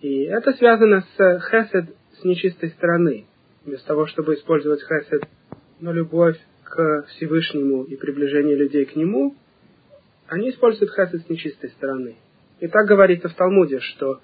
И 0.00 0.22
это 0.22 0.52
связано 0.52 1.02
с 1.02 1.40
хесед 1.50 1.94
с 2.20 2.24
нечистой 2.24 2.70
стороны. 2.70 3.26
Вместо 3.68 3.88
того, 3.88 4.06
чтобы 4.06 4.32
использовать 4.32 4.80
хесед, 4.80 5.28
но 5.78 5.92
любовь 5.92 6.38
к 6.64 7.04
Всевышнему 7.08 7.82
и 7.82 7.96
приближение 7.96 8.56
людей 8.56 8.86
к 8.86 8.96
Нему, 8.96 9.34
они 10.26 10.48
используют 10.48 10.90
хесед 10.92 11.20
с 11.20 11.28
нечистой 11.28 11.68
стороны. 11.72 12.16
И 12.60 12.68
так 12.68 12.86
говорится 12.86 13.28
в 13.28 13.34
Талмуде, 13.34 13.80
что 13.80 14.20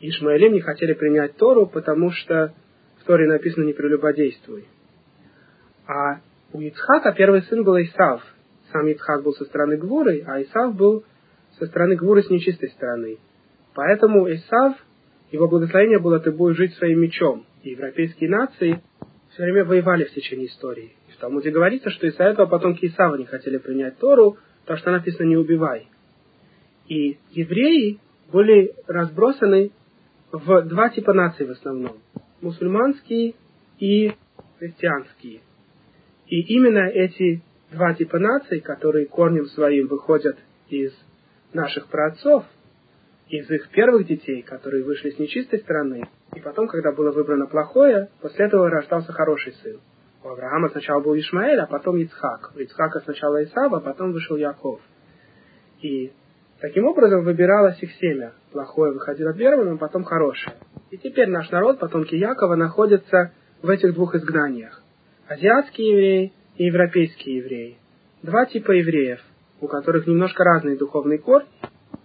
Ишмаэлим 0.00 0.54
не 0.54 0.62
хотели 0.62 0.94
принять 0.94 1.36
Тору, 1.36 1.66
потому 1.66 2.10
что 2.12 2.54
в 3.02 3.04
Торе 3.04 3.28
написано 3.28 3.64
«не 3.64 3.74
прелюбодействуй». 3.74 4.64
А 5.86 6.20
у 6.54 6.60
Ицхака 6.62 7.12
первый 7.12 7.42
сын 7.42 7.64
был 7.64 7.76
Исав. 7.76 8.22
Сам 8.72 8.86
Ицхак 8.86 9.24
был 9.24 9.34
со 9.34 9.44
стороны 9.44 9.76
Гвуры, 9.76 10.24
а 10.26 10.40
Исав 10.40 10.74
был 10.74 11.04
со 11.58 11.66
стороны 11.66 11.96
Гвуры 11.96 12.22
с 12.22 12.30
нечистой 12.30 12.70
стороны. 12.70 13.18
Поэтому 13.74 14.26
Исав, 14.32 14.78
его 15.32 15.48
благословение 15.48 15.98
было 15.98 16.18
«ты 16.18 16.32
будешь 16.32 16.56
жить 16.56 16.72
своим 16.76 17.00
мечом». 17.00 17.44
И 17.64 17.70
европейские 17.70 18.28
нации 18.28 18.82
все 19.30 19.42
время 19.42 19.64
воевали 19.64 20.04
в 20.04 20.12
течение 20.12 20.46
истории. 20.46 20.92
И 21.08 21.12
в 21.12 21.16
Талмуде 21.16 21.50
говорится, 21.50 21.90
что 21.90 22.06
из-за 22.06 22.24
этого 22.24 22.46
потомки 22.46 22.84
Исава 22.86 23.16
не 23.16 23.24
хотели 23.24 23.56
принять 23.56 23.98
Тору, 23.98 24.36
потому 24.60 24.78
что 24.78 24.90
написано 24.90 25.26
«не 25.26 25.36
убивай». 25.36 25.88
И 26.88 27.18
евреи 27.30 27.98
были 28.30 28.74
разбросаны 28.86 29.72
в 30.30 30.62
два 30.62 30.90
типа 30.90 31.14
наций 31.14 31.46
в 31.46 31.52
основном. 31.52 31.96
Мусульманские 32.42 33.34
и 33.78 34.12
христианские. 34.58 35.40
И 36.26 36.40
именно 36.54 36.86
эти 36.90 37.42
два 37.72 37.94
типа 37.94 38.18
наций, 38.18 38.60
которые 38.60 39.06
корнем 39.06 39.46
своим 39.46 39.86
выходят 39.86 40.36
из 40.68 40.92
наших 41.54 41.88
праотцов, 41.88 42.44
из 43.28 43.50
их 43.50 43.68
первых 43.70 44.06
детей, 44.06 44.42
которые 44.42 44.84
вышли 44.84 45.10
с 45.10 45.18
нечистой 45.18 45.60
стороны, 45.60 46.08
и 46.34 46.40
потом, 46.40 46.66
когда 46.68 46.92
было 46.92 47.10
выбрано 47.10 47.46
плохое, 47.46 48.08
после 48.20 48.46
этого 48.46 48.68
рождался 48.68 49.12
хороший 49.12 49.52
сын. 49.62 49.80
У 50.22 50.28
Авраама 50.28 50.68
сначала 50.70 51.00
был 51.00 51.16
Ишмаэль, 51.16 51.60
а 51.60 51.66
потом 51.66 51.96
Ицхак. 51.98 52.52
У 52.56 52.58
Ицхака 52.58 53.00
сначала 53.00 53.44
Исав, 53.44 53.72
а 53.72 53.80
потом 53.80 54.12
вышел 54.12 54.36
Яков. 54.36 54.80
И 55.82 56.12
таким 56.60 56.86
образом 56.86 57.24
выбиралось 57.24 57.82
их 57.82 57.92
семя. 58.00 58.32
Плохое 58.50 58.92
выходило 58.92 59.34
первым, 59.34 59.74
а 59.74 59.76
потом 59.76 60.04
хорошее. 60.04 60.56
И 60.90 60.96
теперь 60.96 61.28
наш 61.28 61.50
народ, 61.50 61.78
потомки 61.78 62.14
Якова, 62.14 62.54
находятся 62.54 63.32
в 63.60 63.68
этих 63.68 63.94
двух 63.94 64.14
изгнаниях. 64.14 64.82
Азиатские 65.28 65.90
евреи 65.90 66.32
и 66.56 66.64
европейские 66.64 67.36
евреи. 67.36 67.78
Два 68.22 68.46
типа 68.46 68.72
евреев, 68.72 69.20
у 69.60 69.66
которых 69.66 70.06
немножко 70.06 70.42
разный 70.42 70.78
духовный 70.78 71.18
корень, 71.18 71.46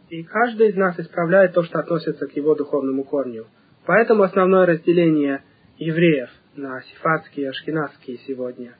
и 0.09 0.23
каждый 0.23 0.69
из 0.69 0.75
нас 0.75 0.99
исправляет 0.99 1.53
то, 1.53 1.63
что 1.63 1.79
относится 1.79 2.27
к 2.27 2.35
его 2.35 2.55
духовному 2.55 3.03
корню. 3.03 3.45
Поэтому 3.85 4.23
основное 4.23 4.65
разделение 4.65 5.43
евреев 5.77 6.29
на 6.55 6.81
сифатские 6.81 7.47
и 7.47 7.49
ашкенадские 7.49 8.17
сегодня. 8.27 8.75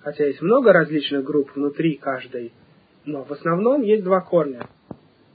Хотя 0.00 0.26
есть 0.26 0.42
много 0.42 0.72
различных 0.72 1.24
групп 1.24 1.50
внутри 1.54 1.96
каждой, 1.96 2.52
но 3.04 3.24
в 3.24 3.32
основном 3.32 3.82
есть 3.82 4.04
два 4.04 4.20
корня. 4.20 4.68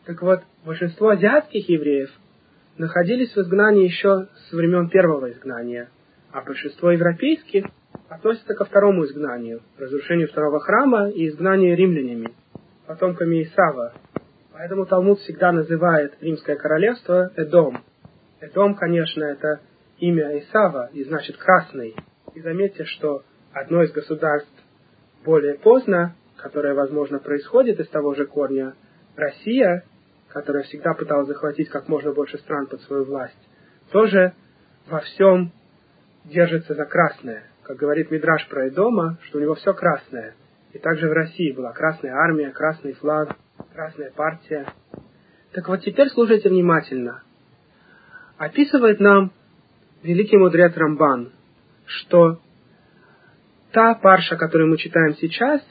Так 0.06 0.22
вот, 0.22 0.42
большинство 0.66 1.10
азиатских 1.10 1.68
евреев 1.70 2.10
находились 2.78 3.34
в 3.34 3.38
изгнании 3.38 3.86
еще 3.86 4.28
с 4.36 4.52
времен 4.54 4.90
первого 4.90 5.32
изгнания, 5.32 5.90
а 6.32 6.42
большинство 6.42 6.92
европейских 6.92 7.66
относятся 8.08 8.54
ко 8.54 8.66
второму 8.66 9.06
изгнанию, 9.06 9.62
разрушению 9.78 10.28
второго 10.30 10.60
храма 10.60 11.10
и 11.10 11.28
изгнанию 11.28 11.76
римлянами, 11.76 12.34
потомками 12.88 13.44
Исава, 13.44 13.94
Поэтому 14.60 14.86
Талмуд 14.86 15.20
всегда 15.20 15.54
называет 15.54 16.16
римское 16.20 16.58
королевство 16.58 17.32
Эдом. 17.38 17.82
Эдом, 18.42 18.76
конечно, 18.76 19.24
это 19.24 19.62
имя 20.00 20.38
Исава, 20.38 20.90
и 20.92 21.06
значит 21.06 21.38
красный. 21.38 21.96
И 22.34 22.42
заметьте, 22.42 22.84
что 22.84 23.24
одно 23.54 23.84
из 23.84 23.94
государств 23.94 24.52
более 25.24 25.54
поздно, 25.54 26.14
которое, 26.36 26.74
возможно, 26.74 27.20
происходит 27.20 27.80
из 27.80 27.88
того 27.88 28.16
же 28.16 28.26
корня, 28.26 28.74
Россия, 29.16 29.86
которая 30.28 30.64
всегда 30.64 30.94
пыталась 30.94 31.30
захватить 31.30 31.70
как 31.70 31.88
можно 31.88 32.12
больше 32.12 32.38
стран 32.40 32.68
под 32.68 32.82
свою 32.82 33.06
власть, 33.06 33.40
тоже 33.94 34.34
во 34.90 35.00
всем 35.00 35.54
держится 36.26 36.74
за 36.74 36.84
красное. 36.84 37.44
Как 37.64 37.78
говорит 37.78 38.12
Мидраш 38.12 38.46
про 38.50 38.68
Эдома, 38.68 39.20
что 39.22 39.38
у 39.38 39.42
него 39.42 39.56
все 39.56 39.74
красное. 39.74 40.36
И 40.74 40.80
также 40.80 41.08
в 41.08 41.14
России 41.14 41.54
была 41.54 41.72
красная 41.72 42.12
армия, 42.12 42.52
красный 42.52 42.92
флаг– 42.92 43.38
Красная 43.74 44.12
партия. 44.12 44.66
Так 45.54 45.68
вот 45.68 45.82
теперь 45.82 46.10
слушайте 46.10 46.50
внимательно. 46.50 47.24
Описывает 48.38 49.00
нам 49.00 49.32
великий 50.02 50.38
мудрец 50.38 50.76
Рамбан, 50.76 51.32
что 51.86 52.40
та 53.72 53.94
парша, 53.96 54.38
которую 54.38 54.70
мы 54.70 54.78
читаем 54.78 55.16
сейчас, 55.16 55.62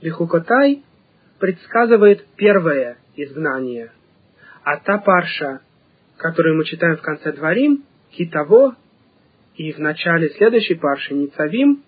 Лихукотай, 0.00 0.84
предсказывает 1.38 2.26
первое 2.36 2.98
изгнание, 3.16 3.92
а 4.62 4.76
та 4.78 4.98
парша, 4.98 5.60
которую 6.16 6.56
мы 6.56 6.64
читаем 6.64 6.96
в 6.96 7.02
конце 7.02 7.32
Дворим, 7.32 7.84
Китаво, 8.10 8.76
и 9.56 9.72
в 9.72 9.78
начале 9.78 10.30
следующей 10.30 10.74
парши 10.74 11.14
Ницавим, 11.14 11.82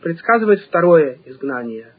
предсказывает 0.00 0.60
второе 0.60 1.18
изгнание. 1.26 1.92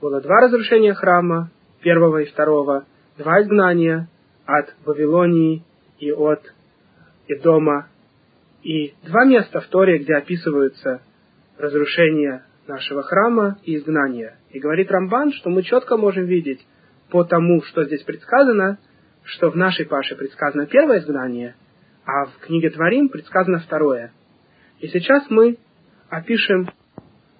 Было 0.00 0.20
два 0.20 0.40
разрушения 0.40 0.94
храма, 0.94 1.50
первого 1.84 2.22
и 2.22 2.24
второго, 2.24 2.86
два 3.18 3.42
изгнания 3.42 4.08
от 4.46 4.74
Вавилонии 4.84 5.62
и 5.98 6.10
от 6.10 6.40
Идома, 7.28 7.88
и 8.62 8.94
два 9.04 9.24
места 9.24 9.60
в 9.60 9.66
Торе, 9.68 9.98
где 9.98 10.14
описываются 10.14 11.02
разрушение 11.58 12.42
нашего 12.66 13.02
храма 13.02 13.58
и 13.62 13.76
изгнание. 13.76 14.38
И 14.50 14.58
говорит 14.58 14.90
Рамбан, 14.90 15.32
что 15.32 15.50
мы 15.50 15.62
четко 15.62 15.96
можем 15.96 16.24
видеть 16.24 16.66
по 17.10 17.24
тому, 17.24 17.62
что 17.62 17.84
здесь 17.84 18.02
предсказано, 18.02 18.78
что 19.22 19.50
в 19.50 19.56
нашей 19.56 19.84
Паше 19.84 20.16
предсказано 20.16 20.66
первое 20.66 21.00
изгнание, 21.00 21.54
а 22.06 22.26
в 22.26 22.38
книге 22.38 22.70
Творим 22.70 23.10
предсказано 23.10 23.58
второе. 23.58 24.12
И 24.80 24.88
сейчас 24.88 25.26
мы 25.28 25.58
опишем 26.08 26.68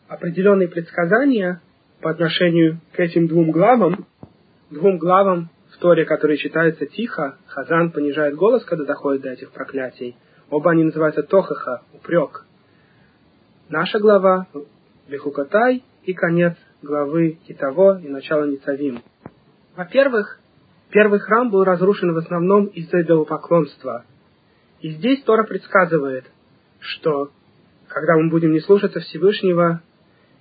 определенные 0.08 0.68
предсказания 0.68 1.62
по 2.02 2.10
отношению 2.10 2.80
к 2.92 3.00
этим 3.00 3.26
двум 3.26 3.50
главам, 3.50 4.06
двум 4.74 4.98
главам 4.98 5.48
в 5.72 5.78
Торе, 5.78 6.04
которые 6.04 6.36
читаются 6.36 6.86
тихо, 6.86 7.38
Хазан 7.46 7.90
понижает 7.90 8.34
голос, 8.34 8.64
когда 8.64 8.84
доходит 8.84 9.22
до 9.22 9.30
этих 9.30 9.50
проклятий. 9.50 10.16
Оба 10.50 10.72
они 10.72 10.84
называются 10.84 11.22
Тохаха, 11.22 11.82
упрек. 11.94 12.44
Наша 13.70 13.98
глава 13.98 14.46
Бехукатай 15.08 15.82
и 16.04 16.12
конец 16.12 16.54
главы 16.82 17.38
Китаво 17.46 18.00
и 18.00 18.08
начало 18.08 18.44
Ницавим. 18.44 19.02
Во-первых, 19.74 20.38
первый 20.90 21.18
храм 21.18 21.50
был 21.50 21.64
разрушен 21.64 22.12
в 22.12 22.18
основном 22.18 22.66
из-за 22.66 23.02
идолопоклонства. 23.02 24.04
И 24.80 24.90
здесь 24.90 25.22
Тора 25.22 25.44
предсказывает, 25.44 26.24
что 26.80 27.30
когда 27.88 28.16
мы 28.16 28.28
будем 28.28 28.52
не 28.52 28.60
слушаться 28.60 29.00
Всевышнего, 29.00 29.80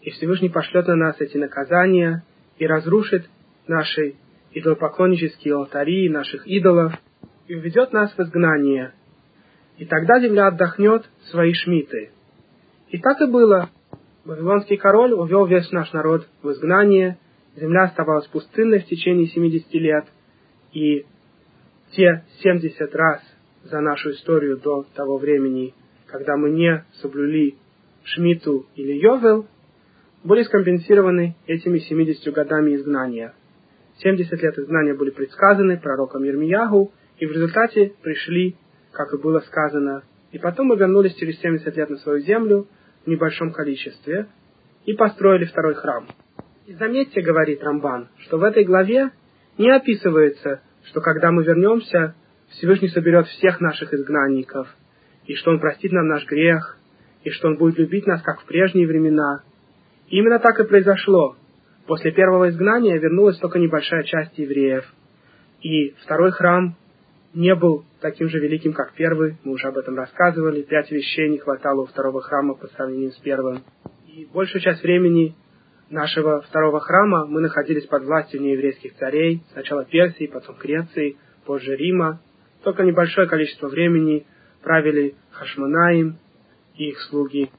и 0.01 0.09
Всевышний 0.11 0.49
пошлет 0.49 0.87
на 0.87 0.95
нас 0.95 1.15
эти 1.21 1.37
наказания 1.37 2.23
и 2.57 2.67
разрушит 2.67 3.25
наши 3.67 4.15
идолопоклоннические 4.53 5.55
алтари, 5.55 6.09
наших 6.09 6.47
идолов, 6.47 6.93
и 7.47 7.55
уведет 7.55 7.91
нас 7.91 8.13
в 8.15 8.19
изгнание. 8.19 8.93
И 9.77 9.85
тогда 9.85 10.19
земля 10.19 10.47
отдохнет 10.47 11.09
свои 11.31 11.53
шмиты. 11.53 12.11
И 12.89 12.99
так 12.99 13.19
и 13.21 13.25
было. 13.25 13.69
Вавилонский 14.23 14.77
король 14.77 15.13
увел 15.13 15.45
весь 15.45 15.69
наш 15.71 15.91
народ 15.91 16.27
в 16.41 16.51
изгнание, 16.51 17.17
земля 17.55 17.83
оставалась 17.83 18.27
пустынной 18.27 18.79
в 18.79 18.85
течение 18.85 19.27
70 19.27 19.73
лет, 19.73 20.05
и 20.71 21.05
те 21.91 22.23
70 22.41 22.95
раз 22.95 23.21
за 23.63 23.81
нашу 23.81 24.11
историю 24.11 24.57
до 24.57 24.85
того 24.95 25.17
времени, 25.17 25.73
когда 26.07 26.37
мы 26.37 26.51
не 26.51 26.85
соблюли 27.01 27.55
Шмиту 28.03 28.65
или 28.75 28.93
Йовел, 28.93 29.47
были 30.23 30.43
скомпенсированы 30.43 31.35
этими 31.47 31.79
70 31.79 32.33
годами 32.33 32.75
изгнания. 32.75 33.33
70 33.99 34.41
лет 34.41 34.57
изгнания 34.57 34.95
были 34.95 35.11
предсказаны 35.11 35.77
пророком 35.77 36.23
Ермиягу, 36.23 36.91
и 37.17 37.25
в 37.25 37.31
результате 37.31 37.93
пришли, 38.01 38.55
как 38.91 39.13
и 39.13 39.17
было 39.17 39.39
сказано, 39.41 40.03
и 40.31 40.39
потом 40.39 40.67
мы 40.67 40.77
вернулись 40.77 41.15
через 41.15 41.39
70 41.39 41.77
лет 41.77 41.89
на 41.89 41.97
свою 41.97 42.19
землю 42.19 42.67
в 43.05 43.09
небольшом 43.09 43.51
количестве 43.51 44.27
и 44.85 44.93
построили 44.93 45.45
второй 45.45 45.75
храм. 45.75 46.07
И 46.65 46.73
заметьте, 46.73 47.21
говорит 47.21 47.63
Рамбан, 47.63 48.09
что 48.19 48.37
в 48.37 48.43
этой 48.43 48.63
главе 48.63 49.11
не 49.57 49.69
описывается, 49.69 50.61
что 50.85 51.01
когда 51.01 51.31
мы 51.31 51.43
вернемся, 51.43 52.15
Всевышний 52.49 52.89
соберет 52.89 53.27
всех 53.27 53.61
наших 53.61 53.93
изгнанников, 53.93 54.67
и 55.25 55.35
что 55.35 55.51
Он 55.51 55.59
простит 55.59 55.91
нам 55.91 56.07
наш 56.07 56.25
грех, 56.25 56.77
и 57.23 57.29
что 57.29 57.47
Он 57.47 57.57
будет 57.57 57.77
любить 57.77 58.07
нас, 58.07 58.21
как 58.21 58.41
в 58.41 58.45
прежние 58.45 58.87
времена. 58.87 59.43
И 60.07 60.17
именно 60.17 60.39
так 60.39 60.59
и 60.59 60.65
произошло. 60.65 61.35
После 61.85 62.11
первого 62.11 62.49
изгнания 62.49 62.97
вернулась 62.97 63.37
только 63.39 63.59
небольшая 63.59 64.03
часть 64.03 64.37
евреев, 64.37 64.85
и 65.61 65.91
второй 66.03 66.31
храм 66.31 66.75
не 67.33 67.55
был 67.55 67.83
таким 67.99 68.29
же 68.29 68.39
великим, 68.39 68.73
как 68.73 68.93
первый, 68.93 69.37
мы 69.43 69.53
уже 69.53 69.67
об 69.67 69.77
этом 69.77 69.95
рассказывали, 69.95 70.61
пять 70.61 70.91
вещей 70.91 71.29
не 71.29 71.39
хватало 71.39 71.81
у 71.81 71.85
второго 71.85 72.21
храма 72.21 72.53
по 72.53 72.67
сравнению 72.67 73.11
с 73.11 73.17
первым. 73.17 73.63
И 74.07 74.27
большую 74.31 74.61
часть 74.61 74.83
времени 74.83 75.35
нашего 75.89 76.41
второго 76.41 76.79
храма 76.79 77.25
мы 77.25 77.41
находились 77.41 77.85
под 77.85 78.03
властью 78.03 78.41
нееврейских 78.41 78.95
царей, 78.95 79.41
сначала 79.51 79.83
Персии, 79.83 80.27
потом 80.27 80.55
Греции, 80.57 81.17
позже 81.45 81.75
Рима. 81.75 82.21
Только 82.63 82.83
небольшое 82.83 83.27
количество 83.27 83.67
времени 83.67 84.25
правили 84.61 85.15
Хашманаим 85.31 86.17
и 86.75 86.89
их 86.89 86.99
слуги. 87.01 87.49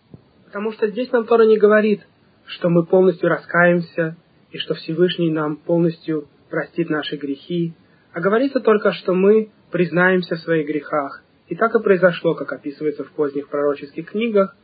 Потому 0.47 0.73
что 0.73 0.89
здесь 0.89 1.11
нам 1.13 1.27
Тора 1.27 1.45
не 1.45 1.59
говорит, 1.59 2.01
что 2.47 2.69
мы 2.69 2.85
полностью 2.85 3.29
раскаемся 3.29 4.17
и 4.51 4.59
что 4.59 4.75
Всевышний 4.75 5.31
нам 5.31 5.57
полностью 5.57 6.29
простит 6.51 6.91
наши 6.91 7.17
грехи, 7.17 7.75
а 8.13 8.21
говорится 8.21 8.61
только, 8.61 8.93
что 8.93 9.15
мы 9.15 9.51
признаемся 9.73 10.37
в 10.37 10.41
своих 10.41 10.67
грехах. 10.67 11.25
И 11.49 11.57
так 11.57 11.75
и 11.75 11.83
произошло, 11.83 12.35
как 12.35 12.53
описывается 12.53 13.05
в 13.05 13.11
поздних 13.13 13.49
пророческих 13.49 14.11
книгах, 14.11 14.57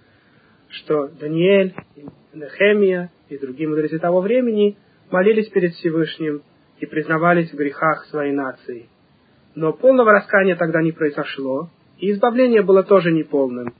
что 0.68 1.08
Даниэль, 1.08 1.74
Нехемия 2.32 3.10
и 3.28 3.36
другие 3.38 3.68
мудрецы 3.68 3.98
того 3.98 4.20
времени 4.20 4.76
молились 5.10 5.48
перед 5.48 5.74
Всевышним 5.74 6.42
и 6.78 6.86
признавались 6.86 7.50
в 7.50 7.56
грехах 7.56 8.04
своей 8.06 8.32
нации. 8.32 8.88
Но 9.54 9.72
полного 9.72 10.12
раскаяния 10.12 10.54
тогда 10.54 10.80
не 10.80 10.92
произошло, 10.92 11.70
и 11.98 12.12
избавление 12.12 12.62
было 12.62 12.82
тоже 12.82 13.10
неполным. 13.10 13.74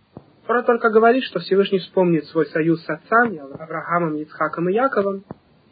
Тора 0.50 0.64
только 0.64 0.90
говорит, 0.90 1.22
что 1.22 1.38
Всевышний 1.38 1.78
вспомнит 1.78 2.24
свой 2.24 2.44
союз 2.46 2.82
с 2.82 2.90
отцами, 2.90 3.38
Авраамом, 3.38 4.16
Ицхаком 4.16 4.68
и 4.68 4.72
Яковом, 4.72 5.22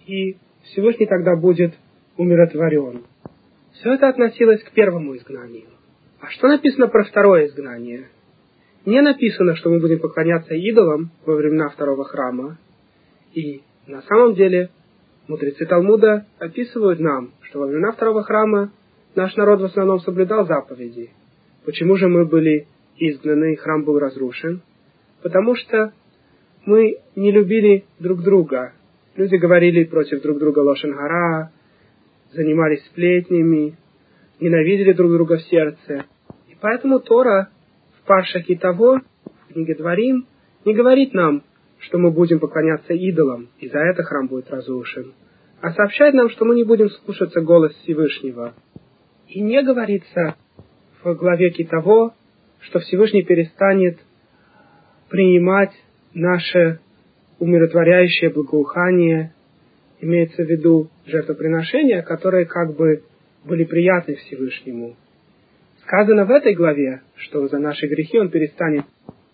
и 0.06 0.36
Всевышний 0.66 1.06
тогда 1.06 1.34
будет 1.34 1.74
умиротворен. 2.16 3.02
Все 3.72 3.94
это 3.94 4.08
относилось 4.08 4.62
к 4.62 4.70
первому 4.70 5.16
изгнанию. 5.16 5.66
А 6.20 6.28
что 6.28 6.46
написано 6.46 6.86
про 6.86 7.02
второе 7.02 7.46
изгнание? 7.46 8.06
Не 8.86 9.00
написано, 9.00 9.56
что 9.56 9.68
мы 9.68 9.80
будем 9.80 9.98
поклоняться 9.98 10.54
идолам 10.54 11.10
во 11.26 11.34
времена 11.34 11.70
второго 11.70 12.04
храма. 12.04 12.56
И 13.34 13.62
на 13.88 14.02
самом 14.02 14.34
деле 14.34 14.70
мудрецы 15.26 15.66
Талмуда 15.66 16.28
описывают 16.38 17.00
нам, 17.00 17.32
что 17.40 17.58
во 17.58 17.66
времена 17.66 17.90
второго 17.90 18.22
храма 18.22 18.70
наш 19.16 19.34
народ 19.34 19.60
в 19.60 19.64
основном 19.64 19.98
соблюдал 19.98 20.46
заповеди. 20.46 21.10
Почему 21.64 21.96
же 21.96 22.06
мы 22.06 22.26
были 22.26 22.68
изгнаны 22.96 23.54
и 23.54 23.56
храм 23.56 23.82
был 23.82 23.98
разрушен? 23.98 24.62
Потому 25.22 25.54
что 25.56 25.92
мы 26.64 26.98
не 27.16 27.30
любили 27.32 27.84
друг 27.98 28.22
друга. 28.22 28.72
Люди 29.16 29.36
говорили 29.36 29.84
против 29.84 30.22
друг 30.22 30.38
друга 30.38 30.60
Лошенгара, 30.60 31.50
занимались 32.32 32.84
сплетнями, 32.86 33.76
ненавидели 34.40 34.92
друг 34.92 35.12
друга 35.12 35.38
в 35.38 35.42
сердце. 35.42 36.04
И 36.48 36.56
поэтому 36.60 37.00
Тора 37.00 37.48
в 38.00 38.06
Паршаке 38.06 38.56
того, 38.56 39.00
в 39.48 39.52
книге 39.52 39.74
Дворим, 39.74 40.26
не 40.64 40.74
говорит 40.74 41.14
нам, 41.14 41.42
что 41.80 41.98
мы 41.98 42.10
будем 42.10 42.40
поклоняться 42.40 42.92
идолам, 42.92 43.48
и 43.58 43.68
за 43.68 43.78
это 43.78 44.02
храм 44.02 44.26
будет 44.26 44.50
разрушен, 44.50 45.14
а 45.60 45.72
сообщает 45.72 46.14
нам, 46.14 46.28
что 46.30 46.44
мы 46.44 46.54
не 46.54 46.64
будем 46.64 46.90
слушаться 46.90 47.40
голос 47.40 47.72
Всевышнего. 47.82 48.54
И 49.28 49.40
не 49.40 49.62
говорится 49.62 50.36
в 51.02 51.14
главе 51.14 51.50
того, 51.64 52.14
что 52.60 52.80
Всевышний 52.80 53.22
перестанет 53.22 53.98
принимать 55.08 55.72
наше 56.14 56.80
умиротворяющее 57.38 58.30
благоухание 58.30 59.32
имеется 60.00 60.44
в 60.44 60.46
виду 60.46 60.88
жертвоприношения, 61.06 62.02
которые 62.02 62.46
как 62.46 62.76
бы 62.76 63.02
были 63.44 63.64
приятны 63.64 64.16
Всевышнему. 64.16 64.96
Сказано 65.82 66.24
в 66.24 66.30
этой 66.30 66.54
главе, 66.54 67.02
что 67.16 67.46
за 67.48 67.58
наши 67.58 67.86
грехи 67.86 68.18
он 68.18 68.30
перестанет 68.30 68.84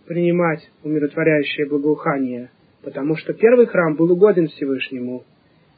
принимать 0.07 0.71
умиротворяющее 0.83 1.67
благоухание, 1.69 2.51
потому 2.83 3.17
что 3.17 3.33
первый 3.33 3.67
храм 3.67 3.97
был 3.97 4.13
угоден 4.13 4.47
Всевышнему, 4.49 5.25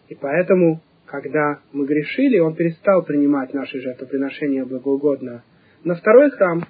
и 0.09 0.15
поэтому, 0.15 0.83
когда 1.07 1.61
мы 1.73 1.87
грешили, 1.87 2.39
он 2.39 2.55
перестал 2.55 3.03
принимать 3.03 3.55
наши 3.55 3.81
жертвоприношения 3.81 4.65
благоугодно. 4.65 5.43
На 5.85 5.95
второй 5.95 6.31
храм, 6.31 6.65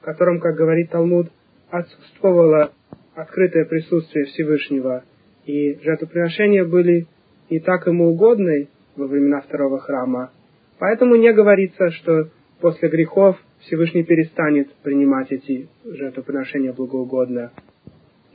в 0.00 0.04
котором, 0.04 0.40
как 0.40 0.54
говорит 0.54 0.90
Талмуд, 0.90 1.28
отсутствовало 1.70 2.72
открытое 3.14 3.64
присутствие 3.64 4.26
Всевышнего, 4.26 5.04
и 5.44 5.78
жертвоприношения 5.82 6.64
были 6.64 7.06
и 7.48 7.60
так 7.60 7.86
ему 7.86 8.10
угодной 8.10 8.68
во 8.96 9.06
времена 9.06 9.40
второго 9.40 9.78
храма. 9.80 10.30
Поэтому 10.78 11.16
не 11.16 11.32
говорится, 11.32 11.90
что 11.90 12.28
после 12.60 12.88
грехов 12.88 13.36
Всевышний 13.60 14.04
перестанет 14.04 14.72
принимать 14.82 15.32
эти 15.32 15.68
жертвоприношения 15.84 16.72
благоугодно. 16.72 17.52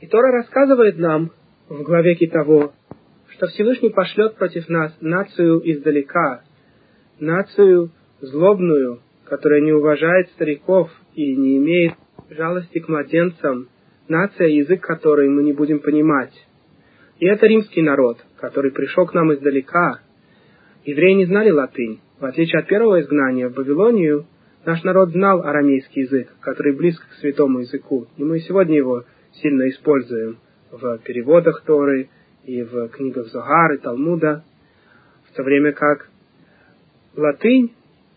И 0.00 0.06
Тора 0.06 0.32
рассказывает 0.32 0.98
нам 0.98 1.30
в 1.68 1.82
главе 1.82 2.14
того, 2.26 2.72
что 3.28 3.46
Всевышний 3.48 3.90
пошлет 3.90 4.36
против 4.36 4.68
нас 4.68 4.94
нацию 5.00 5.60
издалека, 5.64 6.42
нацию 7.18 7.90
злобную, 8.20 9.00
которая 9.24 9.60
не 9.60 9.72
уважает 9.72 10.28
стариков 10.30 10.90
и 11.14 11.34
не 11.34 11.56
имеет 11.56 11.94
жалости 12.36 12.78
к 12.78 12.88
младенцам, 12.88 13.68
нация, 14.08 14.48
язык 14.48 14.80
которой 14.80 15.28
мы 15.28 15.42
не 15.42 15.52
будем 15.52 15.80
понимать. 15.80 16.32
И 17.18 17.26
это 17.26 17.46
римский 17.46 17.82
народ, 17.82 18.18
который 18.38 18.72
пришел 18.72 19.06
к 19.06 19.14
нам 19.14 19.32
издалека. 19.32 20.00
Евреи 20.84 21.14
не 21.14 21.26
знали 21.26 21.50
латынь. 21.50 22.00
В 22.20 22.24
отличие 22.24 22.60
от 22.60 22.66
первого 22.66 23.00
изгнания 23.00 23.48
в 23.48 23.54
Вавилонию, 23.54 24.26
наш 24.64 24.82
народ 24.82 25.10
знал 25.10 25.42
арамейский 25.42 26.02
язык, 26.02 26.28
который 26.40 26.74
близок 26.74 27.06
к 27.08 27.20
святому 27.20 27.60
языку. 27.60 28.06
И 28.16 28.24
мы 28.24 28.40
сегодня 28.40 28.76
его 28.76 29.04
сильно 29.42 29.68
используем 29.68 30.38
в 30.70 30.98
переводах 30.98 31.62
Торы 31.64 32.08
и 32.44 32.62
в 32.62 32.88
книгах 32.88 33.28
Зогар 33.28 33.72
и 33.72 33.78
Талмуда, 33.78 34.44
в 35.30 35.36
то 35.36 35.42
время 35.42 35.72
как 35.72 36.08
латынь, 37.16 37.72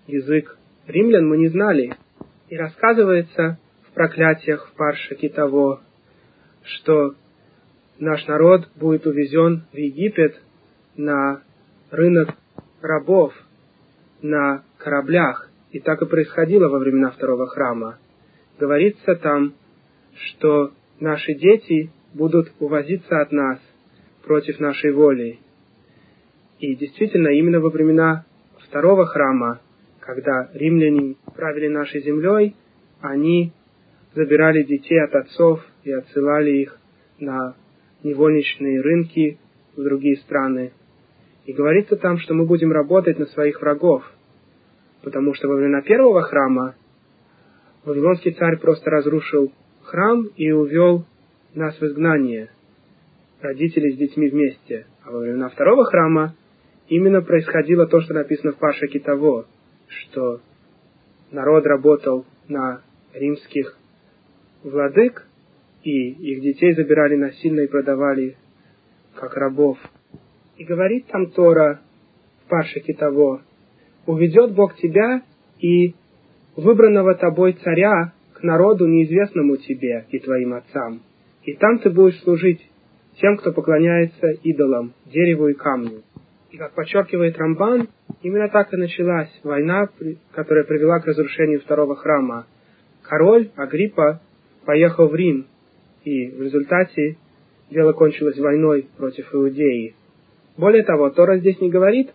язык 0.08 0.58
римлян, 0.88 1.28
мы 1.28 1.38
не 1.38 1.48
знали. 1.48 1.94
И 2.50 2.58
рассказывается 2.58 3.60
проклятиях 3.98 4.70
в 4.70 4.74
Паршаке 4.78 5.34
что 6.62 7.16
наш 7.98 8.28
народ 8.28 8.70
будет 8.76 9.08
увезен 9.08 9.64
в 9.74 9.76
Египет 9.76 10.40
на 10.96 11.42
рынок 11.90 12.36
рабов 12.84 13.34
на 14.22 14.64
кораблях, 14.78 15.50
и 15.72 15.80
так 15.80 16.00
и 16.04 16.06
происходило 16.06 16.70
во 16.70 16.78
времена 16.78 17.10
второго 17.10 17.48
храма. 17.48 17.98
Говорится 18.60 19.16
там, 19.16 19.56
что 20.28 20.74
наши 21.00 21.34
дети 21.34 21.90
будут 22.14 22.52
увозиться 22.60 23.20
от 23.20 23.32
нас 23.32 23.60
против 24.24 24.60
нашей 24.60 24.92
воли. 24.92 25.40
И 26.60 26.76
действительно, 26.76 27.30
именно 27.30 27.60
во 27.60 27.72
времена 27.72 28.26
второго 28.60 29.08
храма, 29.08 29.60
когда 30.02 30.52
римляне 30.54 31.16
правили 31.36 31.68
нашей 31.68 32.04
землей, 32.04 32.56
они 33.02 33.54
забирали 34.18 34.64
детей 34.64 35.00
от 35.00 35.14
отцов 35.14 35.64
и 35.84 35.92
отсылали 35.92 36.50
их 36.50 36.80
на 37.20 37.56
невольничные 38.04 38.82
рынки 38.82 39.38
в 39.76 39.84
другие 39.84 40.18
страны. 40.18 40.74
И 41.46 41.54
говорится 41.54 41.98
там, 41.98 42.18
что 42.18 42.34
мы 42.34 42.46
будем 42.46 42.72
работать 42.72 43.20
на 43.20 43.28
своих 43.28 43.62
врагов, 43.62 44.04
потому 45.04 45.36
что 45.36 45.48
во 45.48 45.56
времена 45.56 45.82
первого 45.82 46.24
храма 46.24 46.76
Вавилонский 47.86 48.32
царь 48.34 48.58
просто 48.58 48.90
разрушил 48.90 49.54
храм 49.84 50.26
и 50.36 50.52
увел 50.52 51.06
нас 51.54 51.80
в 51.80 51.84
изгнание, 51.84 52.50
родители 53.40 53.92
с 53.92 53.98
детьми 53.98 54.30
вместе. 54.30 54.88
А 55.04 55.12
во 55.12 55.20
времена 55.20 55.50
второго 55.50 55.86
храма 55.86 56.36
именно 56.90 57.22
происходило 57.22 57.86
то, 57.86 58.02
что 58.02 58.16
написано 58.16 58.54
в 58.54 58.58
Паше 58.58 58.88
Китово, 58.88 59.46
что 59.88 60.42
народ 61.32 61.66
работал 61.68 62.26
на 62.48 62.82
римских 63.14 63.77
владык, 64.64 65.28
и 65.84 66.10
их 66.10 66.42
детей 66.42 66.74
забирали 66.74 67.16
насильно 67.16 67.62
и 67.62 67.68
продавали 67.68 68.36
как 69.16 69.36
рабов. 69.36 69.78
И 70.58 70.64
говорит 70.64 71.08
там 71.08 71.28
Тора 71.32 71.82
в 72.46 72.50
Пашике 72.50 72.94
того, 72.94 73.42
«Уведет 74.06 74.54
Бог 74.54 74.76
тебя 74.76 75.22
и 75.60 75.94
выбранного 76.56 77.16
тобой 77.16 77.54
царя 77.54 78.14
к 78.34 78.44
народу 78.44 78.88
неизвестному 78.88 79.58
тебе 79.58 80.06
и 80.10 80.20
твоим 80.20 80.54
отцам, 80.54 81.02
и 81.44 81.54
там 81.54 81.80
ты 81.80 81.90
будешь 81.90 82.20
служить 82.22 82.62
тем, 83.20 83.38
кто 83.38 83.52
поклоняется 83.52 84.28
идолам, 84.44 84.94
дереву 85.06 85.48
и 85.48 85.54
камню». 85.54 86.04
И 86.52 86.58
как 86.58 86.74
подчеркивает 86.74 87.38
Рамбан, 87.38 87.90
именно 88.22 88.48
так 88.48 88.74
и 88.74 88.78
началась 88.78 89.30
война, 89.44 89.90
которая 90.32 90.64
привела 90.64 91.00
к 91.00 91.06
разрушению 91.06 91.60
второго 91.60 91.96
храма. 91.96 92.48
Король 93.04 93.52
Агриппа 93.56 94.22
поехал 94.68 95.08
в 95.08 95.16
Рим, 95.16 95.48
и 96.04 96.28
в 96.28 96.42
результате 96.42 97.16
дело 97.72 97.94
кончилось 97.94 98.38
войной 98.38 98.90
против 98.98 99.34
Иудеи. 99.34 99.96
Более 100.58 100.84
того, 100.84 101.10
Тора 101.10 101.38
здесь 101.38 101.60
не 101.62 101.70
говорит, 101.70 102.10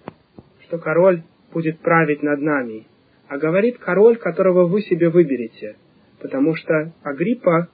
что 0.66 0.78
король 0.78 1.22
будет 1.52 1.78
править 1.80 2.22
над 2.22 2.40
нами, 2.42 2.86
а 3.28 3.38
говорит 3.38 3.78
король, 3.78 4.16
которого 4.16 4.66
вы 4.66 4.82
себе 4.82 5.08
выберете, 5.08 5.76
потому 6.20 6.54
что 6.54 6.92
Агриппа 7.02 7.68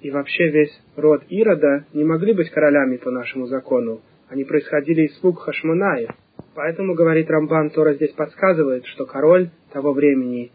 и 0.00 0.10
вообще 0.10 0.48
весь 0.48 0.80
род 0.96 1.22
Ирода 1.28 1.84
не 1.92 2.04
могли 2.04 2.32
быть 2.32 2.50
королями 2.50 2.96
по 2.96 3.10
нашему 3.10 3.46
закону. 3.46 4.00
Они 4.28 4.44
происходили 4.44 5.02
из 5.02 5.18
слуг 5.20 5.40
Хашманаев. 5.40 6.08
Поэтому, 6.54 6.94
говорит 6.94 7.30
Рамбан, 7.30 7.68
Тора 7.70 7.92
здесь 7.94 8.12
подсказывает, 8.12 8.86
что 8.86 9.04
король 9.04 9.50
того 9.72 9.92
времени 9.92 10.52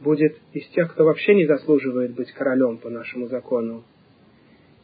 будет 0.00 0.36
из 0.52 0.66
тех, 0.68 0.92
кто 0.92 1.04
вообще 1.04 1.34
не 1.34 1.46
заслуживает 1.46 2.14
быть 2.14 2.32
королем 2.32 2.78
по 2.78 2.90
нашему 2.90 3.26
закону. 3.28 3.84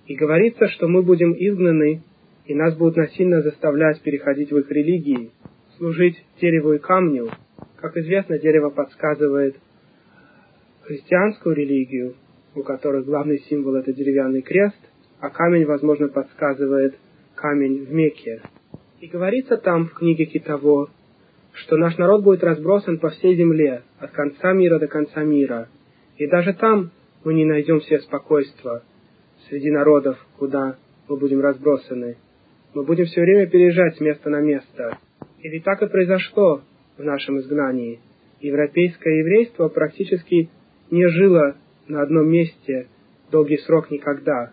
И 0.06 0.14
говорится, 0.14 0.68
что 0.68 0.88
мы 0.88 1.02
будем 1.02 1.32
изгнаны 1.32 2.02
и 2.46 2.54
нас 2.54 2.76
будут 2.76 2.96
насильно 2.96 3.40
заставлять 3.42 4.00
переходить 4.02 4.50
в 4.50 4.58
их 4.58 4.70
религии, 4.70 5.30
служить 5.76 6.22
дереву 6.40 6.72
и 6.72 6.78
камню. 6.78 7.30
Как 7.76 7.96
известно, 7.96 8.38
дерево 8.38 8.70
подсказывает 8.70 9.56
христианскую 10.82 11.54
религию, 11.54 12.14
у 12.54 12.62
которой 12.62 13.04
главный 13.04 13.38
символ 13.48 13.76
это 13.76 13.92
деревянный 13.92 14.42
крест, 14.42 14.78
а 15.20 15.30
камень, 15.30 15.64
возможно, 15.64 16.08
подсказывает 16.08 16.96
камень 17.36 17.84
в 17.84 17.92
Мекке. 17.92 18.42
И 19.00 19.06
говорится 19.06 19.56
там 19.56 19.86
в 19.86 19.94
книге 19.94 20.26
Китово, 20.26 20.90
что 21.52 21.76
наш 21.76 21.96
народ 21.98 22.22
будет 22.22 22.42
разбросан 22.44 22.98
по 22.98 23.10
всей 23.10 23.36
земле, 23.36 23.82
от 23.98 24.10
конца 24.12 24.52
мира 24.52 24.78
до 24.78 24.86
конца 24.86 25.22
мира. 25.22 25.68
И 26.16 26.26
даже 26.26 26.54
там 26.54 26.90
мы 27.24 27.34
не 27.34 27.44
найдем 27.44 27.80
все 27.80 27.98
спокойства 28.00 28.82
среди 29.48 29.70
народов, 29.70 30.18
куда 30.38 30.76
мы 31.08 31.16
будем 31.16 31.40
разбросаны 31.40 32.16
мы 32.74 32.84
будем 32.84 33.04
все 33.04 33.20
время 33.20 33.46
переезжать 33.46 33.96
с 33.96 34.00
места 34.00 34.30
на 34.30 34.40
место. 34.40 34.98
И 35.40 35.48
ведь 35.48 35.64
так 35.64 35.82
и 35.82 35.88
произошло 35.88 36.62
в 36.96 37.04
нашем 37.04 37.38
изгнании. 37.38 38.00
Европейское 38.40 39.18
еврейство 39.18 39.68
практически 39.68 40.48
не 40.90 41.06
жило 41.08 41.56
на 41.86 42.02
одном 42.02 42.28
месте 42.28 42.88
долгий 43.30 43.58
срок 43.58 43.90
никогда. 43.90 44.52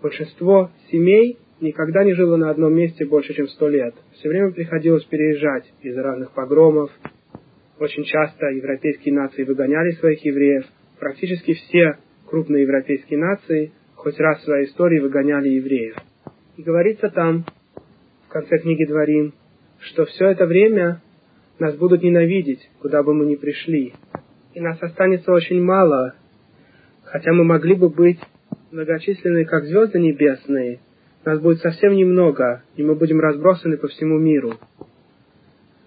Большинство 0.00 0.70
семей 0.90 1.38
никогда 1.62 2.04
не 2.04 2.12
жило 2.12 2.36
на 2.36 2.50
одном 2.50 2.74
месте 2.74 3.06
больше, 3.06 3.32
чем 3.34 3.48
сто 3.48 3.68
лет. 3.68 3.94
Все 4.14 4.28
время 4.28 4.52
приходилось 4.52 5.04
переезжать 5.04 5.72
из-за 5.80 6.02
разных 6.02 6.32
погромов. 6.32 6.90
Очень 7.78 8.04
часто 8.04 8.46
европейские 8.46 9.14
нации 9.14 9.44
выгоняли 9.44 9.92
своих 9.92 10.24
евреев. 10.24 10.66
Практически 10.98 11.54
все 11.54 11.98
крупные 12.28 12.62
европейские 12.62 13.18
нации 13.18 13.72
хоть 13.94 14.18
раз 14.18 14.40
в 14.40 14.44
своей 14.44 14.66
истории 14.66 14.98
выгоняли 14.98 15.48
евреев. 15.48 15.96
И 16.56 16.62
говорится 16.62 17.08
там, 17.08 17.44
в 18.26 18.28
конце 18.28 18.58
книги 18.58 18.84
Дворим, 18.84 19.32
что 19.78 20.04
все 20.04 20.28
это 20.28 20.46
время 20.46 21.00
нас 21.58 21.76
будут 21.76 22.02
ненавидеть, 22.02 22.68
куда 22.80 23.02
бы 23.02 23.14
мы 23.14 23.26
ни 23.26 23.36
пришли. 23.36 23.94
И 24.54 24.60
нас 24.60 24.82
останется 24.82 25.32
очень 25.32 25.62
мало, 25.62 26.14
хотя 27.04 27.32
мы 27.32 27.44
могли 27.44 27.74
бы 27.74 27.88
быть 27.88 28.18
многочисленны, 28.70 29.44
как 29.44 29.64
звезды 29.64 29.98
небесные, 29.98 30.80
нас 31.24 31.40
будет 31.40 31.60
совсем 31.60 31.94
немного, 31.94 32.62
и 32.76 32.82
мы 32.82 32.94
будем 32.94 33.20
разбросаны 33.20 33.76
по 33.76 33.88
всему 33.88 34.18
миру. 34.18 34.54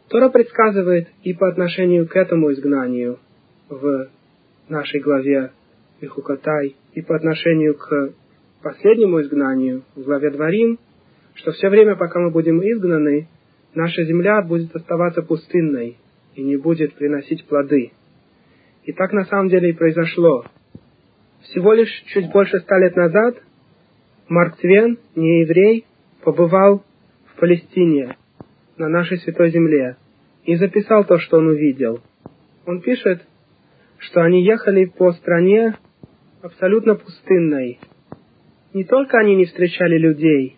Тора 0.10 0.30
предсказывает 0.30 1.08
и 1.24 1.34
по 1.34 1.50
отношению 1.50 2.08
к 2.08 2.15
этому 2.15 2.52
изгнанию 2.52 3.19
в 3.69 4.08
нашей 4.69 5.00
главе 5.00 5.52
Ихукатай, 6.02 6.76
и 6.93 7.02
по 7.02 7.15
отношению 7.15 7.76
к 7.76 8.13
последнему 8.62 9.21
изгнанию, 9.21 9.84
в 9.95 10.04
главе 10.04 10.32
Дворим, 10.32 10.80
что 11.36 11.52
все 11.52 11.69
время, 11.69 11.95
пока 11.95 12.19
мы 12.19 12.32
будем 12.32 12.62
изгнаны, 12.62 13.28
наша 13.74 14.04
земля 14.04 14.41
будет 14.41 14.76
оставаться 14.76 15.21
пустынной 15.21 15.98
и 16.36 16.43
не 16.43 16.58
будет 16.58 16.93
приносить 16.95 17.45
плоды. 17.45 17.91
И 18.84 18.93
так 18.93 19.12
на 19.13 19.26
самом 19.26 19.50
деле 19.50 19.69
и 19.69 19.74
произошло. 19.74 20.45
Всего 21.41 21.74
лишь 21.74 21.91
чуть 22.13 22.32
больше 22.32 22.60
ста 22.60 22.78
лет 22.80 22.95
назад 22.95 23.38
Марк 24.27 24.57
Твен, 24.57 24.97
не 25.15 25.41
еврей, 25.41 25.85
побывал 26.23 26.83
в 27.27 27.39
Палестине, 27.39 28.17
на 28.77 28.89
нашей 28.89 29.19
святой 29.19 29.51
земле, 29.51 29.97
и 30.45 30.55
записал 30.55 31.05
то, 31.05 31.19
что 31.19 31.38
он 31.38 31.47
увидел. 31.47 32.01
Он 32.65 32.81
пишет, 32.81 33.21
что 33.99 34.21
они 34.21 34.43
ехали 34.43 34.85
по 34.85 35.11
стране 35.13 35.75
абсолютно 36.41 36.95
пустынной, 36.95 37.79
не 38.73 38.83
только 38.83 39.17
они 39.19 39.35
не 39.35 39.45
встречали 39.45 39.97
людей 39.97 40.57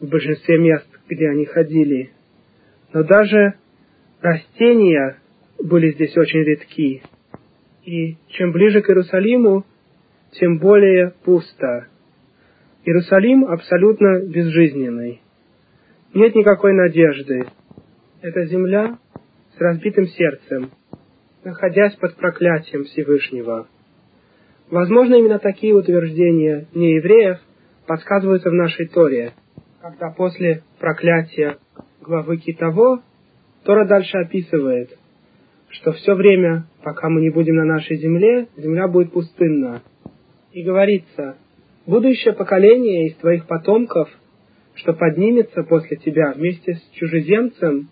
в 0.00 0.08
большинстве 0.08 0.58
мест, 0.58 0.88
где 1.08 1.28
они 1.28 1.44
ходили, 1.44 2.10
но 2.92 3.04
даже 3.04 3.54
растения 4.20 5.18
были 5.58 5.92
здесь 5.92 6.16
очень 6.16 6.40
редки. 6.40 7.02
И 7.84 8.16
чем 8.28 8.52
ближе 8.52 8.82
к 8.82 8.90
Иерусалиму, 8.90 9.64
тем 10.32 10.58
более 10.58 11.14
пусто. 11.24 11.88
Иерусалим 12.84 13.44
абсолютно 13.44 14.22
безжизненный. 14.22 15.20
Нет 16.14 16.34
никакой 16.34 16.72
надежды. 16.72 17.44
Это 18.22 18.46
земля 18.46 18.98
с 19.56 19.60
разбитым 19.60 20.06
сердцем, 20.06 20.70
находясь 21.44 21.94
под 21.96 22.16
проклятием 22.16 22.84
Всевышнего. 22.84 23.68
Возможно, 24.70 25.16
именно 25.16 25.38
такие 25.38 25.74
утверждения 25.74 26.68
неевреев 26.74 27.38
подсказываются 27.86 28.48
в 28.48 28.54
нашей 28.54 28.88
Торе, 28.88 29.32
когда 29.82 30.10
после 30.10 30.62
проклятия 30.78 31.58
главы 32.00 32.38
Китово 32.38 33.02
Тора 33.64 33.86
дальше 33.86 34.16
описывает, 34.16 34.96
что 35.68 35.92
все 35.92 36.14
время, 36.14 36.66
пока 36.82 37.10
мы 37.10 37.20
не 37.20 37.30
будем 37.30 37.56
на 37.56 37.64
нашей 37.64 37.98
земле, 37.98 38.48
земля 38.56 38.88
будет 38.88 39.12
пустынна. 39.12 39.82
И 40.52 40.62
говорится, 40.62 41.36
будущее 41.90 42.32
поколение 42.34 43.08
из 43.08 43.16
твоих 43.16 43.46
потомков, 43.46 44.08
что 44.74 44.94
поднимется 44.94 45.64
после 45.64 45.96
тебя 45.96 46.32
вместе 46.32 46.74
с 46.74 46.90
чужеземцем 46.92 47.88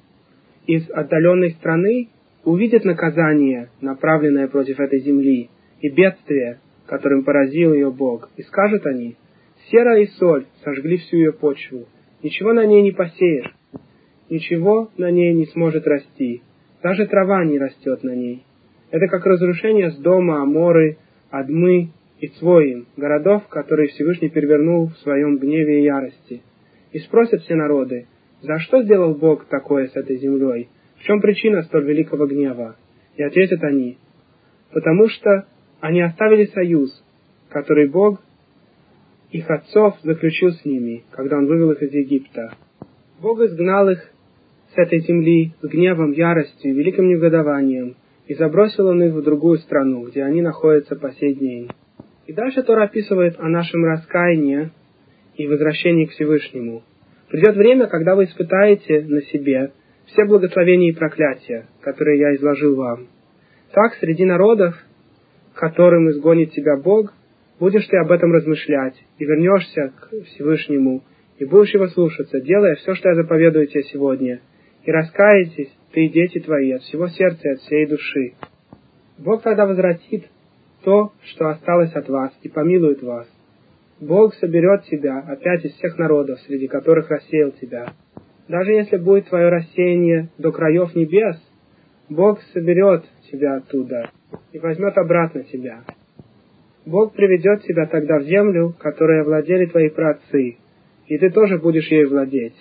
из 0.66 0.88
отдаленной 0.90 1.50
страны, 1.52 2.08
увидит 2.44 2.84
наказание, 2.84 3.70
направленное 3.80 4.46
против 4.46 4.78
этой 4.78 5.00
земли, 5.00 5.50
и 5.80 5.88
бедствие, 5.90 6.60
которым 6.86 7.24
поразил 7.24 7.74
ее 7.74 7.90
Бог. 7.90 8.30
И 8.36 8.42
скажут 8.42 8.86
они, 8.86 9.16
сера 9.70 9.98
и 9.98 10.06
соль 10.18 10.46
сожгли 10.62 10.98
всю 10.98 11.16
ее 11.16 11.32
почву, 11.32 11.86
ничего 12.22 12.52
на 12.52 12.64
ней 12.64 12.82
не 12.82 12.92
посеешь, 12.92 13.52
ничего 14.30 14.90
на 14.96 15.10
ней 15.10 15.34
не 15.34 15.46
сможет 15.46 15.86
расти, 15.86 16.42
даже 16.82 17.06
трава 17.06 17.44
не 17.44 17.58
растет 17.58 18.02
на 18.04 18.14
ней. 18.14 18.44
Это 18.90 19.08
как 19.08 19.26
разрушение 19.26 19.90
с 19.90 19.96
дома 19.96 20.42
Аморы, 20.42 20.98
Адмы 21.30 21.90
и 22.20 22.28
Цвоим, 22.28 22.86
городов, 22.96 23.46
которые 23.48 23.88
Всевышний 23.88 24.28
перевернул 24.28 24.88
в 24.88 24.98
своем 24.98 25.38
гневе 25.38 25.80
и 25.80 25.84
ярости. 25.84 26.42
И 26.92 26.98
спросят 27.00 27.42
все 27.42 27.54
народы, 27.54 28.06
за 28.42 28.58
что 28.60 28.82
сделал 28.82 29.14
Бог 29.14 29.46
такое 29.46 29.88
с 29.88 29.96
этой 29.96 30.16
землей? 30.16 30.68
В 30.96 31.04
чем 31.04 31.20
причина 31.20 31.62
столь 31.62 31.84
великого 31.84 32.26
гнева? 32.26 32.76
И 33.16 33.22
ответят 33.22 33.62
они, 33.62 33.98
потому 34.72 35.08
что 35.08 35.46
они 35.80 36.00
оставили 36.00 36.46
союз, 36.46 36.90
который 37.50 37.88
Бог 37.88 38.20
их 39.30 39.48
отцов 39.50 39.96
заключил 40.02 40.52
с 40.52 40.64
ними, 40.64 41.04
когда 41.10 41.36
Он 41.38 41.46
вывел 41.46 41.72
их 41.72 41.82
из 41.82 41.92
Египта. 41.92 42.54
Бог 43.20 43.40
изгнал 43.40 43.90
их 43.90 44.00
с 44.74 44.78
этой 44.78 45.00
земли 45.00 45.52
с 45.60 45.66
гневом, 45.66 46.12
яростью 46.12 46.70
и 46.70 46.74
великим 46.74 47.08
негодованием, 47.08 47.96
и 48.26 48.34
забросил 48.34 48.86
Он 48.86 49.02
их 49.02 49.12
в 49.12 49.22
другую 49.22 49.58
страну, 49.58 50.06
где 50.06 50.22
они 50.22 50.42
находятся 50.42 50.96
по 50.96 51.12
сей 51.12 51.34
день. 51.34 51.68
И 52.28 52.34
дальше 52.34 52.62
Тора 52.62 52.84
описывает 52.84 53.40
о 53.40 53.48
нашем 53.48 53.86
раскаянии 53.86 54.70
и 55.36 55.46
возвращении 55.46 56.04
к 56.04 56.10
Всевышнему. 56.10 56.82
Придет 57.30 57.56
время, 57.56 57.86
когда 57.86 58.14
вы 58.14 58.24
испытаете 58.24 59.00
на 59.00 59.22
себе 59.22 59.72
все 60.04 60.26
благословения 60.26 60.90
и 60.90 60.94
проклятия, 60.94 61.66
которые 61.80 62.18
я 62.20 62.36
изложил 62.36 62.76
вам. 62.76 63.08
Так, 63.72 63.94
среди 63.94 64.26
народов, 64.26 64.74
которым 65.54 66.10
изгонит 66.10 66.52
тебя 66.52 66.76
Бог, 66.76 67.14
будешь 67.58 67.86
ты 67.86 67.96
об 67.96 68.12
этом 68.12 68.30
размышлять, 68.30 69.02
и 69.18 69.24
вернешься 69.24 69.94
к 69.98 70.10
Всевышнему, 70.26 71.02
и 71.38 71.46
будешь 71.46 71.72
его 71.72 71.86
слушаться, 71.88 72.42
делая 72.42 72.74
все, 72.74 72.94
что 72.94 73.08
я 73.08 73.14
заповедую 73.14 73.68
тебе 73.68 73.84
сегодня, 73.84 74.40
и 74.84 74.92
раскаетесь, 74.92 75.72
ты 75.92 76.04
и 76.04 76.10
дети 76.10 76.40
твои, 76.40 76.72
от 76.72 76.82
всего 76.82 77.08
сердца 77.08 77.48
и 77.48 77.52
от 77.52 77.60
всей 77.60 77.86
души. 77.86 78.34
Бог 79.16 79.42
тогда 79.42 79.64
возвратит 79.64 80.26
то, 80.84 81.12
что 81.24 81.48
осталось 81.48 81.92
от 81.94 82.08
вас, 82.08 82.32
и 82.42 82.48
помилует 82.48 83.02
вас. 83.02 83.28
Бог 84.00 84.34
соберет 84.34 84.84
тебя 84.84 85.18
опять 85.18 85.64
из 85.64 85.72
всех 85.72 85.98
народов, 85.98 86.38
среди 86.40 86.68
которых 86.68 87.10
рассеял 87.10 87.50
тебя. 87.52 87.92
Даже 88.46 88.72
если 88.72 88.96
будет 88.96 89.28
твое 89.28 89.48
рассеяние 89.48 90.30
до 90.38 90.52
краев 90.52 90.94
небес, 90.94 91.36
Бог 92.08 92.40
соберет 92.54 93.04
тебя 93.30 93.56
оттуда 93.56 94.10
и 94.52 94.58
возьмет 94.58 94.96
обратно 94.96 95.42
тебя. 95.44 95.82
Бог 96.86 97.12
приведет 97.12 97.62
тебя 97.64 97.86
тогда 97.86 98.18
в 98.18 98.22
землю, 98.22 98.74
которой 98.78 99.22
владели 99.22 99.66
твои 99.66 99.90
праотцы, 99.90 100.56
и 101.06 101.18
ты 101.18 101.30
тоже 101.30 101.58
будешь 101.58 101.90
ей 101.90 102.06
владеть. 102.06 102.56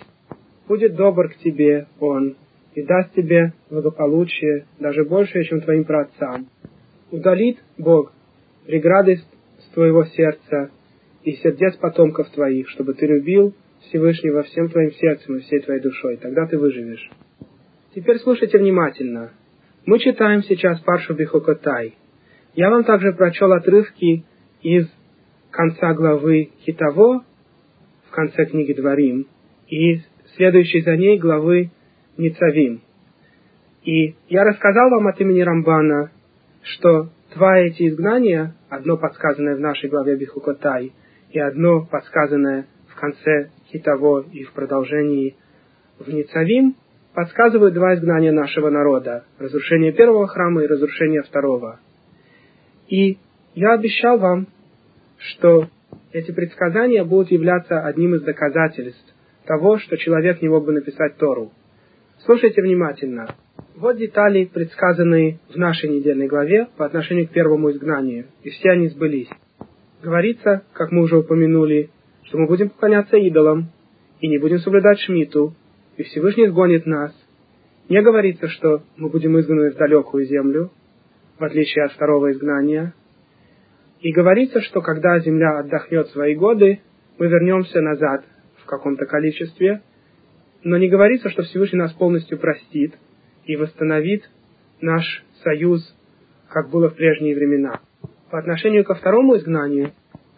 Будет 0.66 0.96
добр 0.96 1.30
к 1.30 1.36
тебе 1.36 1.86
Он, 1.98 2.36
и 2.74 2.82
даст 2.82 3.14
тебе 3.14 3.54
благополучие, 3.70 4.66
даже 4.78 5.04
большее, 5.04 5.44
чем 5.44 5.60
твоим 5.62 5.84
праотцам. 5.84 6.48
Удалит 7.10 7.58
Бог 7.78 8.12
преграды 8.66 9.16
с 9.16 9.64
твоего 9.72 10.04
сердца 10.04 10.70
и 11.24 11.32
сердец 11.32 11.76
потомков 11.76 12.28
твоих, 12.30 12.68
чтобы 12.68 12.94
ты 12.94 13.06
любил 13.06 13.54
Всевышнего 13.82 14.42
всем 14.42 14.68
твоим 14.68 14.92
сердцем 14.92 15.36
и 15.36 15.40
всей 15.40 15.60
твоей 15.60 15.80
душой. 15.80 16.18
Тогда 16.18 16.46
ты 16.46 16.58
выживешь. 16.58 17.10
Теперь 17.94 18.18
слушайте 18.18 18.58
внимательно. 18.58 19.32
Мы 19.86 19.98
читаем 19.98 20.42
сейчас 20.42 20.80
Паршу 20.80 21.14
Бихокотай. 21.14 21.94
Я 22.54 22.70
вам 22.70 22.84
также 22.84 23.12
прочел 23.12 23.52
отрывки 23.52 24.24
из 24.62 24.86
конца 25.50 25.94
главы 25.94 26.50
Хитово, 26.60 27.24
в 28.08 28.10
конце 28.10 28.44
книги 28.46 28.74
Дворим, 28.74 29.26
и 29.68 30.00
следующей 30.36 30.82
за 30.82 30.96
ней 30.96 31.18
главы 31.18 31.70
Ницавим. 32.18 32.82
И 33.84 34.14
я 34.28 34.44
рассказал 34.44 34.90
вам 34.90 35.06
от 35.06 35.20
имени 35.20 35.40
Рамбана, 35.40 36.10
что 36.62 37.10
два 37.34 37.58
эти 37.58 37.88
изгнания, 37.88 38.54
одно 38.68 38.96
подсказанное 38.96 39.56
в 39.56 39.60
нашей 39.60 39.88
главе 39.88 40.16
Бихукотай, 40.16 40.92
и 41.30 41.38
одно 41.38 41.84
подсказанное 41.84 42.66
в 42.88 42.94
конце 42.96 43.50
Хитово 43.70 44.26
и 44.32 44.44
в 44.44 44.52
продолжении 44.52 45.36
в 45.98 46.08
Ницавим, 46.08 46.76
подсказывают 47.14 47.74
два 47.74 47.94
изгнания 47.94 48.32
нашего 48.32 48.70
народа– 48.70 49.24
разрушение 49.38 49.92
первого 49.92 50.26
храма 50.26 50.62
и 50.62 50.66
разрушение 50.66 51.22
второго. 51.22 51.80
И 52.88 53.18
я 53.54 53.72
обещал 53.74 54.18
вам, 54.18 54.46
что 55.18 55.66
эти 56.12 56.30
предсказания 56.30 57.04
будут 57.04 57.30
являться 57.30 57.80
одним 57.84 58.14
из 58.14 58.22
доказательств 58.22 59.14
того, 59.44 59.78
что 59.78 59.96
человек 59.96 60.40
не 60.42 60.48
мог 60.48 60.64
бы 60.64 60.72
написать 60.72 61.16
Тору. 61.16 61.52
Слушайте 62.24 62.62
внимательно. 62.62 63.26
Вот 63.80 63.96
детали, 63.96 64.44
предсказанные 64.44 65.38
в 65.54 65.56
нашей 65.56 65.88
недельной 65.88 66.26
главе 66.26 66.66
по 66.76 66.84
отношению 66.84 67.28
к 67.28 67.30
первому 67.30 67.70
изгнанию, 67.70 68.26
и 68.42 68.50
все 68.50 68.70
они 68.70 68.88
сбылись. 68.88 69.28
Говорится, 70.02 70.64
как 70.72 70.90
мы 70.90 71.02
уже 71.02 71.18
упомянули, 71.18 71.90
что 72.24 72.38
мы 72.38 72.48
будем 72.48 72.70
поклоняться 72.70 73.16
идолам 73.16 73.70
и 74.20 74.26
не 74.26 74.38
будем 74.38 74.58
соблюдать 74.58 74.98
шмиту, 74.98 75.54
и 75.96 76.02
Всевышний 76.02 76.48
сгонит 76.48 76.86
нас. 76.86 77.14
Не 77.88 78.02
говорится, 78.02 78.48
что 78.48 78.82
мы 78.96 79.10
будем 79.10 79.38
изгнаны 79.38 79.70
в 79.70 79.76
далекую 79.76 80.24
землю, 80.24 80.72
в 81.38 81.44
отличие 81.44 81.84
от 81.84 81.92
второго 81.92 82.32
изгнания. 82.32 82.94
И 84.00 84.10
говорится, 84.10 84.60
что 84.60 84.80
когда 84.80 85.20
земля 85.20 85.60
отдохнет 85.60 86.08
свои 86.08 86.34
годы, 86.34 86.80
мы 87.16 87.28
вернемся 87.28 87.80
назад 87.80 88.24
в 88.56 88.66
каком-то 88.66 89.06
количестве, 89.06 89.82
но 90.64 90.78
не 90.78 90.88
говорится, 90.88 91.30
что 91.30 91.44
Всевышний 91.44 91.78
нас 91.78 91.92
полностью 91.92 92.40
простит 92.40 92.96
и 93.48 93.56
восстановит 93.56 94.30
наш 94.80 95.24
союз, 95.42 95.82
как 96.48 96.70
было 96.70 96.90
в 96.90 96.94
прежние 96.94 97.34
времена. 97.34 97.80
По 98.30 98.38
отношению 98.38 98.84
ко 98.84 98.94
второму 98.94 99.36
изгнанию, 99.36 99.92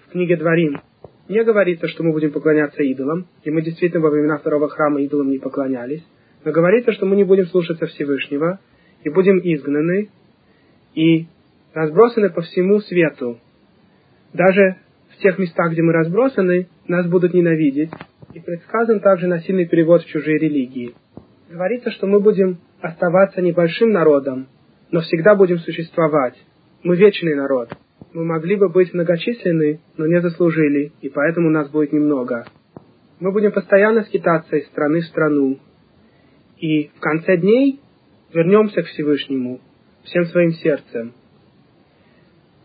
в 0.06 0.12
книге 0.12 0.36
Дворим, 0.36 0.80
не 1.28 1.42
говорится, 1.44 1.88
что 1.88 2.04
мы 2.04 2.12
будем 2.12 2.30
поклоняться 2.30 2.82
идолам, 2.82 3.26
и 3.42 3.50
мы 3.50 3.62
действительно 3.62 4.00
во 4.00 4.10
времена 4.10 4.38
второго 4.38 4.68
храма 4.68 5.02
идолам 5.02 5.28
не 5.28 5.38
поклонялись, 5.38 6.04
но 6.44 6.52
говорится, 6.52 6.92
что 6.92 7.04
мы 7.04 7.16
не 7.16 7.24
будем 7.24 7.46
слушаться 7.46 7.86
Всевышнего, 7.86 8.60
и 9.02 9.10
будем 9.10 9.38
изгнаны, 9.38 10.08
и 10.94 11.26
разбросаны 11.74 12.30
по 12.30 12.42
всему 12.42 12.78
свету. 12.80 13.38
Даже 14.32 14.76
в 15.10 15.16
тех 15.18 15.36
местах, 15.38 15.72
где 15.72 15.82
мы 15.82 15.92
разбросаны, 15.92 16.68
нас 16.86 17.08
будут 17.08 17.34
ненавидеть. 17.34 17.90
И 18.34 18.40
предсказан 18.40 19.00
также 19.00 19.26
насильный 19.26 19.66
перевод 19.66 20.02
в 20.02 20.06
чужие 20.06 20.38
религии. 20.38 20.94
Говорится, 21.50 21.90
что 21.90 22.06
мы 22.06 22.20
будем 22.20 22.58
оставаться 22.80 23.40
небольшим 23.40 23.90
народом, 23.90 24.48
но 24.90 25.00
всегда 25.00 25.34
будем 25.34 25.58
существовать. 25.58 26.34
Мы 26.82 26.96
вечный 26.96 27.34
народ 27.34 27.70
мы 28.12 28.24
могли 28.24 28.56
бы 28.56 28.68
быть 28.68 28.92
многочисленны, 28.92 29.80
но 29.96 30.06
не 30.06 30.20
заслужили, 30.20 30.92
и 31.00 31.08
поэтому 31.08 31.50
нас 31.50 31.70
будет 31.70 31.92
немного. 31.92 32.44
Мы 33.20 33.32
будем 33.32 33.52
постоянно 33.52 34.02
скитаться 34.04 34.56
из 34.56 34.66
страны 34.68 35.00
в 35.00 35.06
страну, 35.06 35.58
и 36.56 36.88
в 36.88 37.00
конце 37.00 37.36
дней 37.36 37.80
вернемся 38.32 38.82
к 38.82 38.86
Всевышнему 38.86 39.60
всем 40.04 40.24
своим 40.26 40.52
сердцем. 40.52 41.12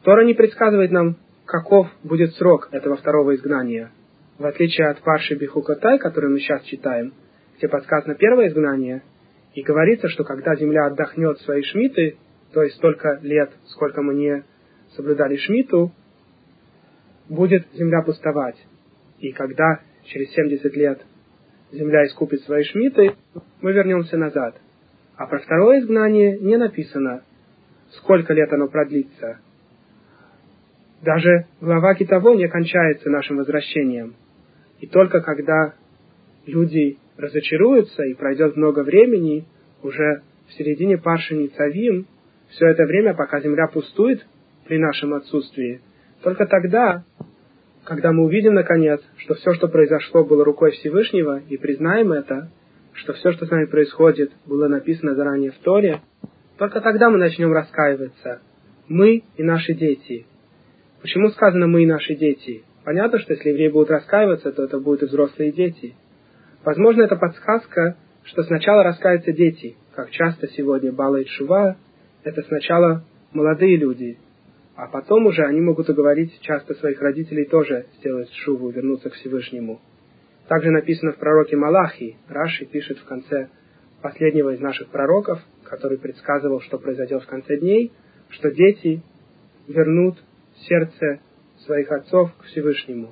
Тора 0.04 0.26
не 0.26 0.34
предсказывает 0.34 0.92
нам, 0.92 1.18
каков 1.46 1.88
будет 2.04 2.34
срок 2.36 2.70
этого 2.72 2.96
второго 2.96 3.36
изгнания. 3.36 3.92
В 4.38 4.46
отличие 4.46 4.88
от 4.88 5.00
Парши 5.02 5.36
Бихукатай, 5.36 6.00
который 6.00 6.30
мы 6.30 6.40
сейчас 6.40 6.64
читаем, 6.64 7.14
где 7.58 7.68
подсказано 7.68 8.16
первое 8.16 8.48
изгнание, 8.48 9.04
и 9.56 9.62
говорится, 9.64 10.10
что 10.10 10.24
когда 10.26 10.56
земля 10.56 10.86
отдохнет 10.86 11.40
свои 11.40 11.64
шмиты, 11.64 12.18
то 12.54 12.62
есть 12.62 12.76
столько 12.76 13.20
лет, 13.22 13.52
сколько 13.66 14.02
мы 14.02 14.14
не 14.14 14.44
соблюдали 14.96 15.38
Шмиту, 15.38 15.92
будет 17.30 17.66
земля 17.74 18.02
пустовать. 18.02 18.58
И 19.20 19.32
когда 19.32 19.80
через 20.04 20.32
70 20.32 20.76
лет 20.76 21.02
земля 21.72 22.06
искупит 22.06 22.42
свои 22.42 22.64
Шмиты, 22.64 23.14
мы 23.62 23.72
вернемся 23.72 24.18
назад. 24.18 24.56
А 25.16 25.26
про 25.26 25.40
второе 25.40 25.80
изгнание 25.80 26.38
не 26.38 26.58
написано, 26.58 27.24
сколько 27.92 28.34
лет 28.34 28.52
оно 28.52 28.68
продлится. 28.68 29.40
Даже 31.02 31.46
глава 31.62 31.96
Китово 31.96 32.36
не 32.36 32.48
кончается 32.48 33.10
нашим 33.10 33.38
возвращением. 33.38 34.16
И 34.80 34.88
только 34.88 35.22
когда 35.22 35.76
люди 36.46 36.98
разочаруются 37.18 38.04
и 38.04 38.14
пройдет 38.14 38.56
много 38.56 38.84
времени, 38.84 39.46
уже 39.84 40.22
в 40.48 40.54
середине 40.54 40.98
Паршини 40.98 41.48
Цавим, 41.48 42.08
все 42.50 42.68
это 42.68 42.86
время, 42.86 43.14
пока 43.14 43.40
земля 43.40 43.68
пустует, 43.68 44.26
при 44.66 44.78
нашем 44.80 45.14
отсутствии. 45.14 45.82
Только 46.24 46.46
тогда, 46.48 47.04
когда 47.84 48.12
мы 48.12 48.26
увидим, 48.26 48.56
наконец, 48.56 49.02
что 49.18 49.36
все, 49.36 49.54
что 49.54 49.68
произошло, 49.68 50.24
было 50.24 50.44
рукой 50.44 50.72
Всевышнего, 50.72 51.40
и 51.50 51.58
признаем 51.58 52.12
это, 52.12 52.50
что 52.94 53.14
все, 53.14 53.32
что 53.32 53.46
с 53.46 53.52
нами 53.52 53.66
происходит, 53.66 54.32
было 54.46 54.68
написано 54.68 55.16
заранее 55.16 55.52
в 55.52 55.58
Торе, 55.60 56.02
только 56.58 56.82
тогда 56.82 57.10
мы 57.10 57.18
начнем 57.18 57.52
раскаиваться. 57.52 58.42
Мы 58.88 59.24
и 59.36 59.44
наши 59.44 59.74
дети. 59.74 60.26
Почему 61.02 61.30
сказано 61.30 61.68
«мы 61.68 61.84
и 61.84 61.88
наши 61.88 62.16
дети»? 62.16 62.64
Понятно, 62.84 63.20
что 63.20 63.34
если 63.34 63.50
евреи 63.50 63.70
будут 63.70 63.90
раскаиваться, 63.90 64.52
то 64.52 64.64
это 64.64 64.80
будут 64.80 65.04
и 65.04 65.06
взрослые 65.08 65.52
дети. 65.52 65.96
Возможно, 66.66 67.04
это 67.04 67.16
подсказка, 67.16 67.96
что 68.24 68.42
сначала 68.42 68.82
раскаются 68.82 69.32
дети, 69.32 69.78
как 69.94 70.10
часто 70.10 70.48
сегодня 70.48 70.92
Бала 70.92 71.18
и 71.18 71.26
Шува– 71.26 71.78
это 72.24 72.42
сначала 72.42 73.06
молодые 73.34 73.78
люди, 73.78 74.18
а 74.76 74.88
потом 74.88 75.28
уже 75.28 75.44
они 75.44 75.62
могут 75.62 75.88
уговорить 75.92 76.42
часто 76.42 76.74
своих 76.74 77.00
родителей 77.00 77.46
тоже 77.46 77.86
сделать 78.00 78.32
шуву, 78.34 78.72
вернуться 78.72 79.12
к 79.12 79.14
Всевышнему. 79.14 79.80
Также 80.48 80.72
написано 80.72 81.12
в 81.12 81.18
пророке 81.18 81.56
Малахии, 81.56 82.18
Раши 82.28 82.66
пишет 82.66 82.98
в 82.98 83.06
конце 83.06 83.50
последнего 84.02 84.50
из 84.56 84.60
наших 84.60 84.88
пророков, 84.88 85.40
который 85.66 86.00
предсказывал, 86.00 86.62
что 86.62 86.80
произойдет 86.80 87.22
в 87.22 87.28
конце 87.28 87.58
дней, 87.58 87.92
что 88.30 88.50
дети 88.50 89.04
вернут 89.68 90.18
сердце 90.68 91.20
своих 91.60 91.92
отцов 91.92 92.32
к 92.40 92.46
Всевышнему. 92.46 93.12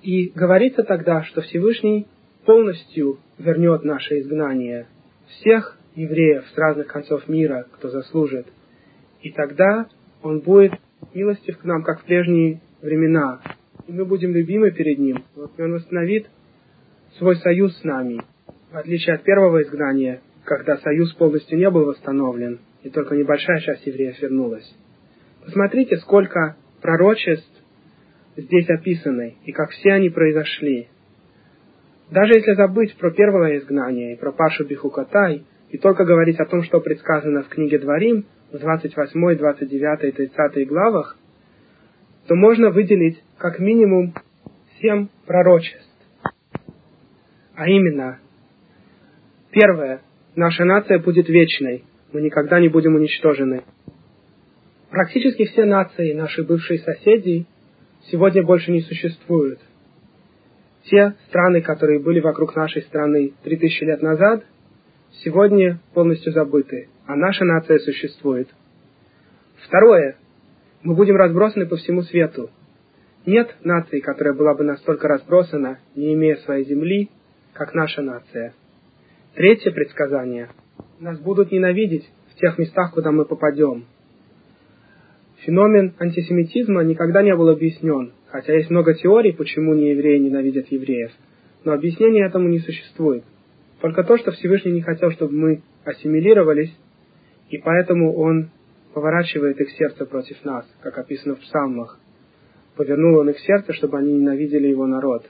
И 0.00 0.30
говорится 0.30 0.82
тогда, 0.82 1.24
что 1.24 1.42
Всевышний 1.42 2.06
полностью 2.48 3.18
вернет 3.36 3.84
наше 3.84 4.20
изгнание 4.20 4.86
всех 5.26 5.76
евреев 5.94 6.46
с 6.48 6.56
разных 6.56 6.86
концов 6.86 7.28
мира, 7.28 7.66
кто 7.72 7.90
заслужит. 7.90 8.46
И 9.20 9.30
тогда 9.32 9.86
Он 10.22 10.40
будет 10.40 10.72
милостив 11.12 11.58
к 11.58 11.64
нам, 11.64 11.82
как 11.82 12.00
в 12.00 12.04
прежние 12.06 12.62
времена. 12.80 13.42
И 13.86 13.92
мы 13.92 14.06
будем 14.06 14.32
любимы 14.32 14.70
перед 14.70 14.98
Ним. 14.98 15.24
Вот 15.34 15.60
Он 15.60 15.74
восстановит 15.74 16.30
свой 17.18 17.36
союз 17.36 17.76
с 17.76 17.84
нами. 17.84 18.22
В 18.72 18.78
отличие 18.78 19.16
от 19.16 19.24
первого 19.24 19.62
изгнания, 19.62 20.22
когда 20.44 20.78
союз 20.78 21.12
полностью 21.16 21.58
не 21.58 21.68
был 21.68 21.84
восстановлен, 21.84 22.60
и 22.82 22.88
только 22.88 23.14
небольшая 23.14 23.60
часть 23.60 23.86
евреев 23.86 24.22
вернулась. 24.22 24.74
Посмотрите, 25.44 25.98
сколько 25.98 26.56
пророчеств 26.80 27.62
здесь 28.38 28.70
описаны, 28.70 29.36
и 29.44 29.52
как 29.52 29.68
все 29.68 29.92
они 29.92 30.08
произошли. 30.08 30.88
Даже 32.10 32.34
если 32.34 32.54
забыть 32.54 32.96
про 32.96 33.10
первое 33.10 33.58
изгнание 33.58 34.14
и 34.14 34.18
про 34.18 34.32
Пашу 34.32 34.64
Бихукатай, 34.64 35.44
и 35.70 35.76
только 35.76 36.04
говорить 36.04 36.40
о 36.40 36.46
том, 36.46 36.62
что 36.62 36.80
предсказано 36.80 37.42
в 37.42 37.48
книге 37.48 37.78
Дворим, 37.78 38.24
в 38.50 38.58
28, 38.58 39.36
29 39.36 40.04
и 40.04 40.12
30 40.12 40.68
главах, 40.68 41.18
то 42.26 42.34
можно 42.34 42.70
выделить 42.70 43.22
как 43.36 43.58
минимум 43.58 44.14
семь 44.80 45.08
пророчеств. 45.26 45.86
А 47.54 47.68
именно, 47.68 48.18
первое, 49.50 50.00
наша 50.34 50.64
нация 50.64 50.98
будет 50.98 51.28
вечной, 51.28 51.84
мы 52.12 52.22
никогда 52.22 52.58
не 52.60 52.68
будем 52.68 52.94
уничтожены. 52.94 53.64
Практически 54.90 55.44
все 55.44 55.66
нации, 55.66 56.14
наши 56.14 56.42
бывшие 56.42 56.78
соседи, 56.78 57.46
сегодня 58.10 58.42
больше 58.42 58.70
не 58.72 58.80
существуют. 58.80 59.60
Те 60.90 61.14
страны, 61.28 61.60
которые 61.60 62.00
были 62.00 62.20
вокруг 62.20 62.56
нашей 62.56 62.82
страны 62.82 63.32
3000 63.42 63.84
лет 63.84 64.02
назад, 64.02 64.44
сегодня 65.22 65.80
полностью 65.92 66.32
забыты, 66.32 66.88
а 67.06 67.14
наша 67.14 67.44
нация 67.44 67.78
существует. 67.78 68.48
Второе. 69.66 70.16
Мы 70.82 70.94
будем 70.94 71.16
разбросаны 71.16 71.66
по 71.66 71.76
всему 71.76 72.02
свету. 72.02 72.50
Нет 73.26 73.54
нации, 73.64 74.00
которая 74.00 74.32
была 74.32 74.54
бы 74.54 74.64
настолько 74.64 75.08
разбросана, 75.08 75.78
не 75.94 76.14
имея 76.14 76.36
своей 76.36 76.64
земли, 76.64 77.10
как 77.52 77.74
наша 77.74 78.00
нация. 78.00 78.54
Третье 79.34 79.72
предсказание. 79.72 80.48
Нас 81.00 81.18
будут 81.18 81.52
ненавидеть 81.52 82.08
в 82.32 82.36
тех 82.36 82.56
местах, 82.58 82.92
куда 82.92 83.12
мы 83.12 83.26
попадем– 83.26 83.84
Феномен 85.44 85.94
антисемитизма 85.98 86.82
никогда 86.82 87.22
не 87.22 87.34
был 87.34 87.48
объяснен, 87.48 88.12
хотя 88.30 88.54
есть 88.54 88.70
много 88.70 88.94
теорий, 88.94 89.32
почему 89.32 89.74
не 89.74 89.90
евреи 89.90 90.18
ненавидят 90.18 90.68
евреев, 90.68 91.12
но 91.64 91.72
объяснения 91.72 92.24
этому 92.24 92.48
не 92.48 92.58
существует. 92.58 93.24
Только 93.80 94.04
то, 94.04 94.16
что 94.18 94.32
Всевышний 94.32 94.72
не 94.72 94.82
хотел, 94.82 95.10
чтобы 95.12 95.32
мы 95.34 95.62
ассимилировались, 95.84 96.74
и 97.50 97.58
поэтому 97.58 98.16
Он 98.16 98.50
поворачивает 98.92 99.60
их 99.60 99.70
сердце 99.70 100.04
против 100.04 100.44
нас, 100.44 100.66
как 100.82 100.98
описано 100.98 101.36
в 101.36 101.40
псалмах. 101.40 101.98
Повернул 102.76 103.18
Он 103.18 103.30
их 103.30 103.38
сердце, 103.40 103.72
чтобы 103.72 103.98
они 103.98 104.12
ненавидели 104.12 104.68
Его 104.68 104.86
народ. 104.86 105.26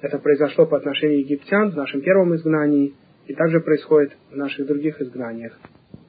Это 0.00 0.18
произошло 0.18 0.66
по 0.66 0.76
отношению 0.76 1.20
египтян 1.20 1.70
в 1.70 1.76
нашем 1.76 2.00
первом 2.00 2.34
изгнании, 2.34 2.94
и 3.26 3.34
также 3.34 3.60
происходит 3.60 4.12
в 4.30 4.36
наших 4.36 4.66
других 4.66 5.00
изгнаниях. 5.00 5.58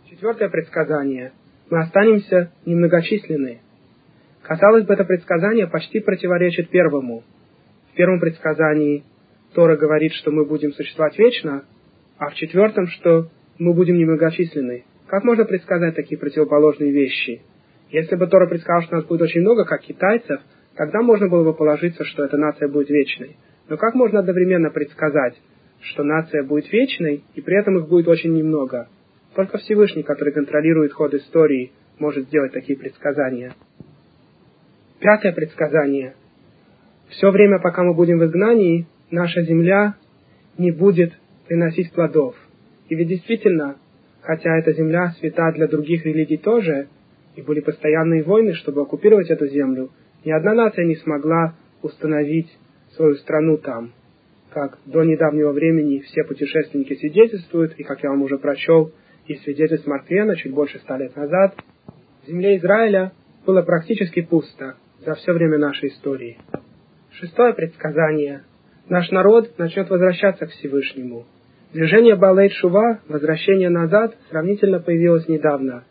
Четвертое 0.10 0.50
предсказание– 0.50 1.32
мы 1.70 1.82
останемся 1.82 2.52
немногочисленны. 2.66 3.62
Казалось 4.46 4.86
бы, 4.86 4.94
это 4.94 5.06
предсказание 5.06 5.66
почти 5.66 6.02
противоречит 6.02 6.70
первому. 6.70 7.24
В 7.92 7.96
первом 7.96 8.20
предсказании 8.20 9.04
Тора 9.56 9.76
говорит, 9.76 10.14
что 10.14 10.30
мы 10.30 10.46
будем 10.46 10.72
существовать 10.74 11.18
вечно, 11.18 11.64
а 12.20 12.30
в 12.30 12.36
четвертом, 12.36 12.86
что 12.88 13.30
мы 13.58 13.74
будем 13.74 13.98
немногочисленны. 13.98 14.86
Как 15.08 15.24
можно 15.24 15.46
предсказать 15.46 15.96
такие 15.96 16.20
противоположные 16.20 16.92
вещи? 16.92 17.42
Если 17.90 18.16
бы 18.16 18.28
Тора 18.28 18.48
предсказал, 18.48 18.84
что 18.84 18.98
нас 18.98 19.06
будет 19.06 19.24
очень 19.24 19.42
много, 19.42 19.66
как 19.66 19.82
китайцев, 19.82 20.40
тогда 20.76 21.02
можно 21.02 21.28
было 21.28 21.44
бы 21.44 21.56
положиться, 21.56 22.04
что 22.04 22.24
эта 22.24 22.38
нация 22.38 22.68
будет 22.68 22.90
вечной. 22.92 23.38
Но 23.68 23.78
как 23.78 23.96
можно 23.96 24.20
одновременно 24.20 24.70
предсказать, 24.70 25.42
что 25.82 26.04
нация 26.04 26.44
будет 26.44 26.72
вечной, 26.72 27.24
и 27.34 27.42
при 27.42 27.60
этом 27.60 27.80
их 27.80 27.88
будет 27.88 28.08
очень 28.08 28.34
немного? 28.34 28.90
Только 29.34 29.58
Всевышний, 29.58 30.04
который 30.04 30.34
контролирует 30.34 30.94
ход 30.94 31.16
истории, 31.16 31.72
может 31.98 32.26
сделать 32.26 32.54
такие 32.54 32.78
предсказания. 32.78 33.56
Пятое 35.00 35.34
предсказание. 35.34 36.16
Все 37.10 37.30
время, 37.30 37.60
пока 37.60 37.84
мы 37.84 37.94
будем 37.94 38.20
в 38.20 38.26
изгнании, 38.26 38.88
наша 39.12 39.42
земля 39.44 39.96
не 40.58 40.72
будет 40.72 41.14
приносить 41.48 41.92
плодов. 41.92 42.36
И 42.88 42.96
ведь 42.96 43.10
действительно, 43.10 43.76
хотя 44.22 44.58
эта 44.58 44.72
земля 44.72 45.14
свята 45.20 45.52
для 45.52 45.68
других 45.68 46.06
религий 46.06 46.38
тоже, 46.38 46.88
и 47.36 47.42
были 47.42 47.60
постоянные 47.60 48.24
войны, 48.24 48.54
чтобы 48.54 48.82
оккупировать 48.82 49.30
эту 49.30 49.48
землю, 49.48 49.90
ни 50.24 50.32
одна 50.32 50.54
нация 50.54 50.86
не 50.86 50.96
смогла 50.96 51.56
установить 51.82 52.50
свою 52.96 53.16
страну 53.16 53.58
там. 53.58 53.92
Как 54.52 54.78
до 54.86 55.04
недавнего 55.04 55.52
времени 55.52 56.00
все 56.00 56.24
путешественники 56.24 56.96
свидетельствуют, 56.96 57.74
и 57.78 57.84
как 57.84 58.02
я 58.02 58.10
вам 58.10 58.22
уже 58.22 58.38
прочел, 58.38 58.94
и 59.28 59.36
свидетельств 59.36 59.88
Мартвена 59.88 60.38
чуть 60.38 60.54
больше 60.54 60.80
ста 60.80 60.98
лет 60.98 61.16
назад, 61.18 61.56
в 62.24 62.28
земле 62.28 62.58
Израиля 62.58 63.12
было 63.46 63.62
практически 63.62 64.22
пусто 64.22 64.76
за 65.06 65.14
все 65.16 65.34
время 65.34 65.58
нашей 65.58 65.90
истории. 65.90 66.38
Шестое 67.12 67.54
предсказание. 67.54 68.42
Наш 68.90 69.12
народ 69.12 69.58
начнет 69.58 69.90
возвращаться 69.90 70.48
к 70.48 70.50
Всевышнему. 70.50 71.26
Движение 71.74 72.16
Балейт 72.16 72.52
Шува, 72.54 73.00
возвращение 73.08 73.70
назад, 73.70 74.16
сравнительно 74.30 74.80
появилось 74.80 75.28
недавно. 75.28 75.84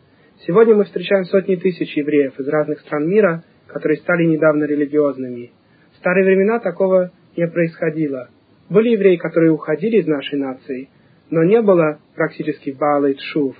Сегодня 0.45 0.75
мы 0.75 0.83
встречаем 0.83 1.25
сотни 1.25 1.55
тысяч 1.55 1.95
евреев 1.95 2.37
из 2.39 2.47
разных 2.47 2.81
стран 2.81 3.07
мира, 3.07 3.43
которые 3.67 3.97
стали 3.97 4.25
недавно 4.25 4.65
религиозными. 4.65 5.51
В 5.93 5.97
старые 5.97 6.25
времена 6.25 6.59
такого 6.59 7.11
не 7.37 7.47
происходило. 7.47 8.29
Были 8.69 8.89
евреи, 8.89 9.15
которые 9.15 9.51
уходили 9.51 9.97
из 9.97 10.07
нашей 10.07 10.39
нации, 10.39 10.89
но 11.29 11.43
не 11.43 11.61
было 11.61 11.99
практически 12.15 12.71
Баала 12.71 13.07
и 13.07 13.15
Тшув, 13.15 13.55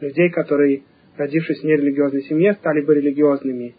людей, 0.00 0.30
которые, 0.30 0.82
родившись 1.16 1.60
в 1.60 1.64
нерелигиозной 1.64 2.22
семье, 2.22 2.54
стали 2.54 2.82
бы 2.82 2.94
религиозными. 2.94 3.74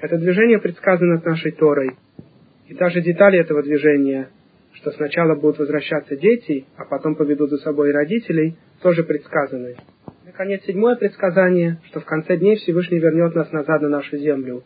Это 0.00 0.16
движение 0.16 0.60
предсказано 0.60 1.20
нашей 1.24 1.52
Торой. 1.52 1.96
И 2.68 2.74
даже 2.74 3.00
детали 3.00 3.40
этого 3.40 3.62
движения, 3.62 4.28
что 4.74 4.92
сначала 4.92 5.34
будут 5.34 5.58
возвращаться 5.58 6.16
дети, 6.16 6.66
а 6.76 6.84
потом 6.84 7.16
поведут 7.16 7.50
за 7.50 7.56
собой 7.58 7.90
родителей, 7.90 8.56
тоже 8.80 9.02
предсказаны. 9.02 9.76
Наконец, 10.24 10.62
седьмое 10.64 10.94
предсказание, 10.94 11.80
что 11.86 12.00
в 12.00 12.04
конце 12.04 12.36
дней 12.36 12.56
Всевышний 12.56 12.98
вернет 13.00 13.34
нас 13.34 13.50
назад 13.50 13.82
на 13.82 13.88
нашу 13.88 14.18
землю. 14.18 14.62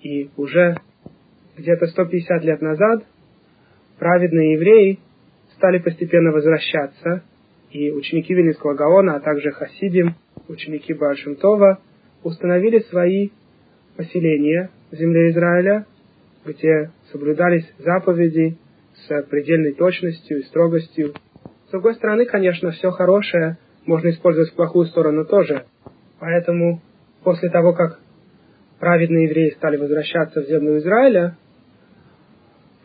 И 0.00 0.30
уже 0.36 0.76
где-то 1.56 1.86
150 1.86 2.42
лет 2.42 2.60
назад 2.60 3.04
праведные 3.98 4.54
евреи 4.54 4.98
стали 5.56 5.78
постепенно 5.78 6.32
возвращаться 6.32 7.22
и 7.70 7.90
ученики 7.92 8.34
Вильнинского 8.34 8.74
Гаона, 8.74 9.16
а 9.16 9.20
также 9.20 9.52
Хасидим, 9.52 10.14
ученики 10.48 10.92
Баашимтова, 10.92 11.80
установили 12.24 12.80
свои 12.80 13.30
поселения 13.96 14.70
в 14.90 14.96
земле 14.96 15.30
Израиля, 15.30 15.86
где 16.44 16.90
соблюдались 17.10 17.66
заповеди 17.78 18.56
с 18.94 19.22
предельной 19.24 19.74
точностью 19.74 20.38
и 20.38 20.42
строгостью. 20.44 21.14
С 21.68 21.70
другой 21.70 21.94
стороны, 21.94 22.24
конечно, 22.24 22.70
все 22.70 22.90
хорошее 22.90 23.58
можно 23.84 24.10
использовать 24.10 24.50
в 24.50 24.54
плохую 24.56 24.86
сторону 24.86 25.24
тоже. 25.24 25.64
Поэтому 26.20 26.80
после 27.24 27.50
того, 27.50 27.72
как 27.72 27.98
праведные 28.78 29.24
евреи 29.24 29.50
стали 29.56 29.76
возвращаться 29.76 30.42
в 30.42 30.46
землю 30.46 30.78
Израиля, 30.78 31.36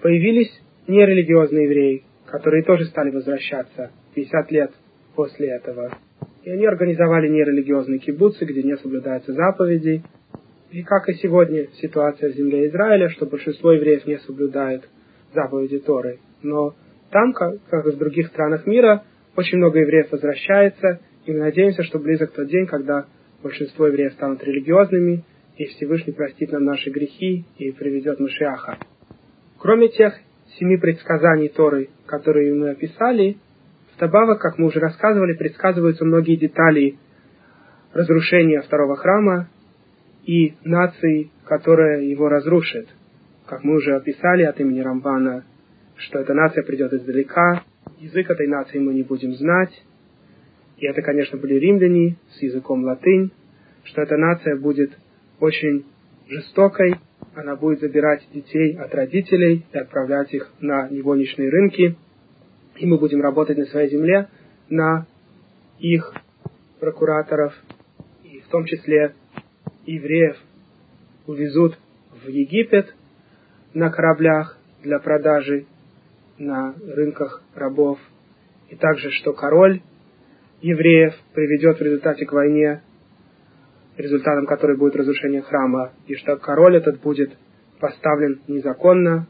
появились 0.01 0.51
нерелигиозные 0.87 1.65
евреи, 1.65 2.03
которые 2.25 2.63
тоже 2.63 2.85
стали 2.85 3.11
возвращаться 3.11 3.91
50 4.15 4.51
лет 4.51 4.71
после 5.15 5.49
этого. 5.49 5.97
И 6.43 6.49
они 6.49 6.65
организовали 6.65 7.27
нерелигиозные 7.27 7.99
кибуцы, 7.99 8.45
где 8.45 8.63
не 8.63 8.75
соблюдаются 8.77 9.33
заповеди. 9.33 10.03
И 10.71 10.83
как 10.83 11.09
и 11.09 11.13
сегодня 11.15 11.67
ситуация 11.81 12.31
в 12.31 12.35
земле 12.35 12.67
Израиля, 12.69 13.09
что 13.09 13.25
большинство 13.25 13.73
евреев 13.73 14.07
не 14.07 14.17
соблюдают 14.19 14.87
заповеди 15.33 15.79
Торы. 15.79 16.19
Но 16.43 16.75
там, 17.11 17.33
как, 17.33 17.55
как 17.69 17.85
и 17.87 17.91
в 17.91 17.97
других 17.97 18.27
странах 18.27 18.65
мира, 18.65 19.03
очень 19.35 19.57
много 19.57 19.79
евреев 19.79 20.11
возвращается, 20.11 21.01
и 21.25 21.31
мы 21.33 21.39
надеемся, 21.39 21.83
что 21.83 21.99
близок 21.99 22.31
тот 22.31 22.47
день, 22.47 22.67
когда 22.67 23.05
большинство 23.43 23.87
евреев 23.87 24.13
станут 24.13 24.43
религиозными, 24.45 25.25
и 25.57 25.65
Всевышний 25.65 26.13
простит 26.13 26.53
нам 26.53 26.63
наши 26.63 26.89
грехи 26.89 27.43
и 27.57 27.71
приведет 27.71 28.21
Машиаха. 28.21 28.77
Кроме 29.59 29.89
тех 29.89 30.13
семи 30.57 30.77
предсказаний 30.77 31.49
Торы, 31.49 31.89
которые 32.05 32.53
мы 32.53 32.69
описали, 32.69 33.35
вдобавок, 33.97 34.39
как 34.39 34.57
мы 34.57 34.67
уже 34.67 34.79
рассказывали, 34.79 35.33
предсказываются 35.33 36.05
многие 36.05 36.37
детали 36.37 36.95
разрушения 37.93 38.61
второго 38.61 38.95
храма 38.95 39.49
и 40.25 40.55
нации, 40.63 41.31
которая 41.45 42.01
его 42.01 42.29
разрушит. 42.29 42.87
Как 43.45 43.63
мы 43.63 43.75
уже 43.75 43.95
описали 43.95 44.43
от 44.43 44.59
имени 44.59 44.79
Рамбана, 44.79 45.45
что 45.95 46.19
эта 46.19 46.33
нация 46.33 46.63
придет 46.63 46.93
издалека, 46.93 47.63
язык 47.99 48.29
этой 48.29 48.47
нации 48.47 48.79
мы 48.79 48.93
не 48.93 49.03
будем 49.03 49.33
знать, 49.33 49.71
и 50.77 50.85
это, 50.85 51.01
конечно, 51.01 51.37
были 51.37 51.55
римляне 51.55 52.17
с 52.31 52.41
языком 52.41 52.83
латынь, 52.83 53.31
что 53.83 54.01
эта 54.01 54.17
нация 54.17 54.55
будет 54.55 54.91
очень 55.39 55.85
жестокой, 56.27 56.95
она 57.35 57.55
будет 57.55 57.81
забирать 57.81 58.27
детей 58.33 58.75
от 58.77 58.93
родителей 58.95 59.65
и 59.71 59.77
отправлять 59.77 60.33
их 60.33 60.51
на 60.59 60.89
невольничные 60.89 61.49
рынки, 61.49 61.95
и 62.77 62.85
мы 62.85 62.97
будем 62.97 63.21
работать 63.21 63.57
на 63.57 63.65
своей 63.65 63.89
земле 63.89 64.27
на 64.69 65.05
их 65.79 66.13
прокураторов, 66.79 67.53
и 68.23 68.39
в 68.39 68.47
том 68.47 68.65
числе 68.65 69.13
евреев 69.85 70.37
увезут 71.27 71.77
в 72.23 72.27
Египет 72.27 72.93
на 73.73 73.89
кораблях 73.89 74.57
для 74.83 74.99
продажи 74.99 75.65
на 76.37 76.73
рынках 76.73 77.43
рабов, 77.55 77.99
и 78.69 78.75
также, 78.75 79.11
что 79.11 79.33
король 79.33 79.81
евреев 80.61 81.13
приведет 81.33 81.79
в 81.79 81.81
результате 81.81 82.25
к 82.25 82.31
войне, 82.31 82.81
результатом 83.97 84.45
которой 84.45 84.77
будет 84.77 84.95
разрушение 84.95 85.41
храма, 85.41 85.91
и 86.07 86.15
что 86.15 86.37
король 86.37 86.77
этот 86.77 87.01
будет 87.01 87.31
поставлен 87.79 88.41
незаконно, 88.47 89.27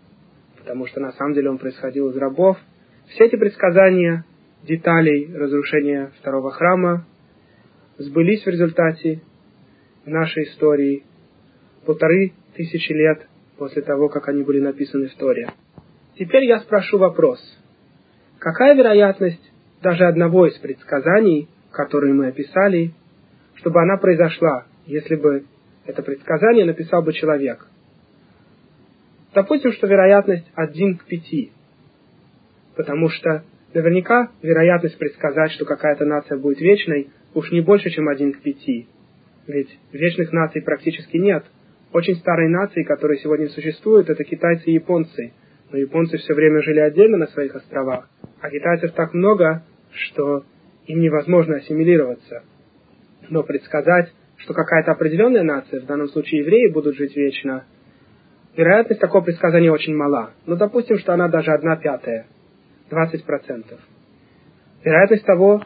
потому 0.58 0.88
что 0.88 1.00
на 1.00 1.12
самом 1.14 1.34
деле 1.34 1.50
он 1.50 1.58
происходил 1.58 2.10
из 2.10 2.18
рабов. 2.18 2.58
Все 3.08 3.26
эти 3.26 3.36
предсказания 3.36 4.26
деталей 4.64 5.34
разрушения 5.36 6.12
второго 6.20 6.52
храма 6.52 7.06
сбылись 7.98 8.44
в 8.44 8.48
результате 8.48 9.22
нашей 10.06 10.44
истории 10.44 11.04
полторы 11.86 12.34
тысячи 12.56 12.92
лет 12.92 13.28
после 13.58 13.82
того, 13.82 14.10
как 14.10 14.28
они 14.28 14.44
были 14.44 14.60
написаны 14.60 15.08
в 15.08 15.16
Торе. 15.16 15.50
Теперь 16.18 16.46
я 16.46 16.60
спрошу 16.60 16.98
вопрос. 16.98 17.40
Какая 18.40 18.76
вероятность 18.76 19.52
даже 19.82 20.06
одного 20.06 20.48
из 20.48 20.58
предсказаний, 20.58 21.48
которые 21.72 22.14
мы 22.14 22.28
описали, 22.28 22.94
чтобы 23.56 23.82
она 23.82 23.98
произошла, 23.98 24.66
если 24.86 25.16
бы 25.16 25.46
это 25.86 26.02
предсказание 26.02 26.66
написал 26.66 27.04
бы 27.04 27.14
человек? 27.14 27.68
Допустим, 29.34 29.72
что 29.72 29.88
вероятность 29.88 30.46
один 30.56 30.98
к 30.98 31.06
пяти, 31.06 31.52
потому 32.76 33.10
что 33.10 33.44
наверняка 33.74 34.32
вероятность 34.42 34.98
предсказать, 34.98 35.52
что 35.52 35.66
какая-то 35.66 36.06
нация 36.06 36.38
будет 36.38 36.60
вечной, 36.60 37.10
уж 37.34 37.52
не 37.52 37.62
больше, 37.62 37.90
чем 37.90 38.10
один 38.10 38.34
к 38.34 38.42
пяти. 38.42 38.88
Ведь 39.48 39.70
вечных 39.92 40.32
наций 40.32 40.62
практически 40.62 41.18
нет. 41.18 41.44
Очень 41.94 42.16
старые 42.16 42.50
нации, 42.50 42.84
которые 42.84 43.20
сегодня 43.20 43.50
существуют, 43.50 44.10
это 44.10 44.24
китайцы 44.24 44.66
и 44.66 44.74
японцы. 44.74 45.34
Но 45.72 45.78
японцы 45.78 46.18
все 46.18 46.34
время 46.34 46.62
жили 46.62 46.80
отдельно 46.80 47.18
на 47.18 47.28
своих 47.28 47.56
островах, 47.56 48.10
а 48.42 48.50
китайцев 48.50 48.92
так 48.94 49.14
много, 49.14 49.64
что 49.92 50.44
им 50.86 51.00
невозможно 51.00 51.56
ассимилироваться. 51.56 52.44
Но 53.30 53.44
предсказать, 53.44 54.12
что 54.38 54.54
какая-то 54.54 54.92
определенная 54.92 55.44
нация, 55.44 55.82
в 55.82 55.86
данном 55.86 56.08
случае 56.10 56.42
евреи, 56.42 56.72
будут 56.72 56.96
жить 56.96 57.16
вечно, 57.16 57.66
вероятность 58.56 59.00
такого 59.00 59.24
предсказания 59.24 59.72
очень 59.72 59.96
мала. 59.96 60.32
Но 60.46 60.56
допустим, 60.56 60.98
что 60.98 61.14
она 61.14 61.30
даже 61.30 61.52
одна 61.52 61.78
пятая, 61.78 62.28
20%. 62.90 63.80
Вероятность 64.84 65.26
того, 65.26 65.64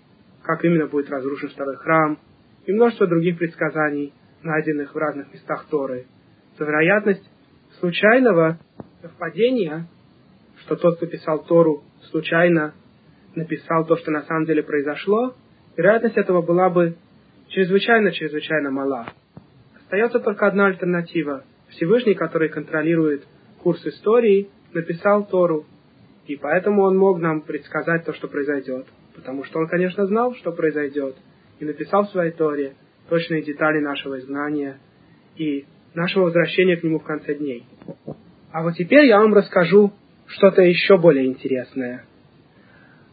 как 0.43 0.64
именно 0.64 0.88
будет 0.88 1.10
разрушен 1.10 1.50
второй 1.50 1.78
храм, 1.78 2.20
и 2.66 2.72
множество 2.72 3.08
других 3.08 3.38
предсказаний, 3.38 4.14
найденных 4.43 4.93
в 4.93 4.97
разных 4.97 5.34
местах 5.34 5.66
Торы, 5.70 6.06
то 6.58 6.66
вероятность 6.66 7.30
случайного 7.80 8.60
совпадения, 9.02 9.88
что 10.62 10.76
тот, 10.76 10.97
кто 10.97 11.08
писал 11.08 11.43
Тору, 11.45 11.84
случайно 12.10 12.74
написал 13.36 13.86
то, 13.86 13.97
что 13.97 14.12
на 14.12 14.24
самом 14.24 14.45
деле 14.45 14.64
произошло, 14.64 15.36
вероятность 15.78 16.18
этого 16.18 16.41
была 16.41 16.70
бы 16.70 16.95
чрезвычайно-чрезвычайно 17.50 18.72
мала. 18.72 19.08
Остается 19.78 20.20
только 20.20 20.47
одна 20.47 20.68
альтернатива. 20.68 21.43
Всевышний, 21.70 22.16
который 22.16 22.50
контролирует 22.50 23.24
курс 23.62 23.86
истории, 23.86 24.50
написал 24.74 25.26
Тору, 25.26 25.66
и 26.30 26.36
поэтому 26.36 26.84
он 26.84 26.96
мог 26.96 27.20
нам 27.20 27.42
предсказать 27.42 28.06
то, 28.06 28.14
что 28.14 28.28
произойдет. 28.28 28.86
Потому 29.16 29.44
что 29.46 29.58
он, 29.58 29.68
конечно, 29.68 30.06
знал, 30.06 30.36
что 30.36 30.52
произойдет, 30.52 31.16
и 31.60 31.66
написал 31.66 32.04
в 32.06 32.12
своей 32.12 32.32
Торе 32.32 32.76
точные 33.10 33.42
детали 33.42 33.80
нашего 33.80 34.20
изгнания 34.20 34.78
и 35.38 35.66
нашего 35.96 36.26
возвращения 36.26 36.78
к 36.78 36.84
нему 36.84 37.00
в 37.00 37.04
конце 37.04 37.34
дней. 37.34 37.66
А 38.52 38.62
вот 38.62 38.76
теперь 38.76 39.08
я 39.08 39.18
вам 39.18 39.34
расскажу 39.34 39.92
что-то 40.28 40.62
еще 40.62 41.00
более 41.00 41.26
интересное, 41.26 42.06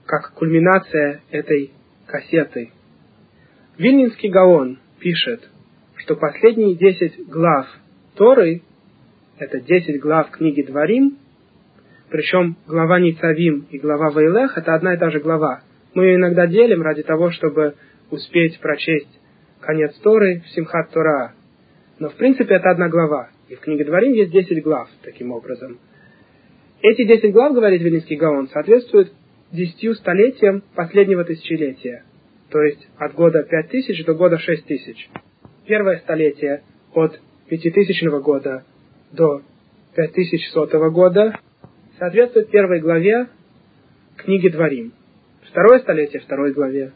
как 0.04 0.34
кульминация 0.34 1.22
этой 1.30 1.72
кассеты. 2.04 2.70
Вильнинский 3.78 4.28
Гаон 4.28 4.78
пишет, 5.00 5.48
что 5.94 6.16
последние 6.16 6.74
десять 6.74 7.26
глав 7.26 7.66
Торы, 8.14 8.60
это 9.38 9.58
десять 9.60 10.00
глав 10.00 10.30
книги 10.32 10.60
Дворим, 10.60 11.16
причем 12.10 12.56
глава 12.66 13.00
Ницавим 13.00 13.66
и 13.70 13.78
глава 13.78 14.10
Вайлех– 14.10 14.52
это 14.56 14.74
одна 14.74 14.94
и 14.94 14.96
та 14.96 15.10
же 15.10 15.20
глава. 15.20 15.62
Мы 15.94 16.04
ее 16.06 16.16
иногда 16.16 16.46
делим 16.46 16.82
ради 16.82 17.02
того, 17.02 17.30
чтобы 17.30 17.74
успеть 18.10 18.60
прочесть 18.60 19.20
конец 19.60 19.92
Торы 20.02 20.42
в 20.46 20.50
Симхат 20.50 20.90
Тора, 20.90 21.34
но 21.98 22.10
в 22.10 22.14
принципе 22.14 22.54
это 22.54 22.70
одна 22.70 22.88
глава. 22.88 23.30
И 23.48 23.56
в 23.56 23.60
книге 23.60 23.84
Дворим 23.84 24.12
есть 24.12 24.30
10 24.30 24.62
глав 24.62 24.88
таким 25.02 25.32
образом. 25.32 25.78
Эти 26.82 27.04
10 27.04 27.32
глав, 27.32 27.54
говорит 27.54 27.82
Вилинский 27.82 28.16
Гаон, 28.16 28.48
соответствуют 28.48 29.12
10 29.52 29.96
столетиям 29.96 30.62
последнего 30.74 31.24
тысячелетия. 31.24 32.04
То 32.50 32.60
есть 32.62 32.86
от 32.98 33.14
года 33.14 33.42
5000 33.42 34.04
до 34.04 34.14
года 34.14 34.38
6000. 34.38 35.10
Первое 35.66 35.98
столетие 35.98 36.62
от 36.94 37.18
5000 37.48 38.22
года 38.22 38.64
до 39.12 39.42
5100 39.96 40.90
года 40.90 41.38
соответствует 41.98 42.50
первой 42.50 42.80
главе 42.80 43.28
книги 44.16 44.48
Дворим. 44.48 44.92
Второе 45.50 45.80
столетие 45.80 46.20
второй 46.20 46.52
главе 46.52 46.92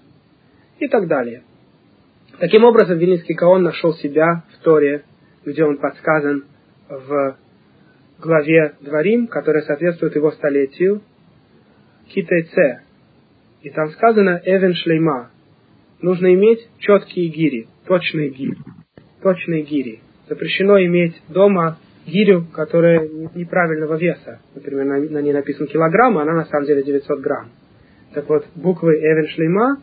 и 0.78 0.88
так 0.88 1.06
далее. 1.06 1.42
Таким 2.38 2.64
образом, 2.64 2.98
Вильнинский 2.98 3.34
Гаон 3.34 3.62
нашел 3.62 3.92
себя 3.94 4.44
в 4.52 4.62
Торе, 4.62 5.04
где 5.44 5.64
он 5.64 5.78
подсказан 5.78 6.44
в 6.88 7.36
главе 8.18 8.74
Дворим, 8.80 9.26
которая 9.26 9.62
соответствует 9.62 10.14
его 10.14 10.30
столетию, 10.32 11.02
Китайце. 12.08 12.82
И 13.62 13.70
там 13.70 13.90
сказано 13.90 14.40
Эвен 14.44 14.74
Шлейма. 14.74 15.30
Нужно 16.00 16.32
иметь 16.34 16.66
четкие 16.78 17.28
гири, 17.28 17.68
точные 17.86 18.30
гири. 18.30 18.56
Точные 19.22 19.62
гири. 19.62 20.00
Запрещено 20.28 20.78
иметь 20.82 21.14
дома 21.28 21.78
гирю, 22.06 22.46
которая 22.52 23.08
неправильного 23.34 23.96
веса. 23.96 24.40
Например, 24.54 24.84
на, 24.84 24.98
на 24.98 25.22
ней 25.22 25.32
написан 25.32 25.66
килограмм, 25.66 26.18
а 26.18 26.22
она 26.22 26.32
на 26.32 26.44
самом 26.46 26.66
деле 26.66 26.82
900 26.82 27.20
грамм. 27.20 27.50
Так 28.14 28.28
вот, 28.28 28.46
буквы 28.54 28.96
Эвен 28.96 29.28
Шлейма 29.28 29.82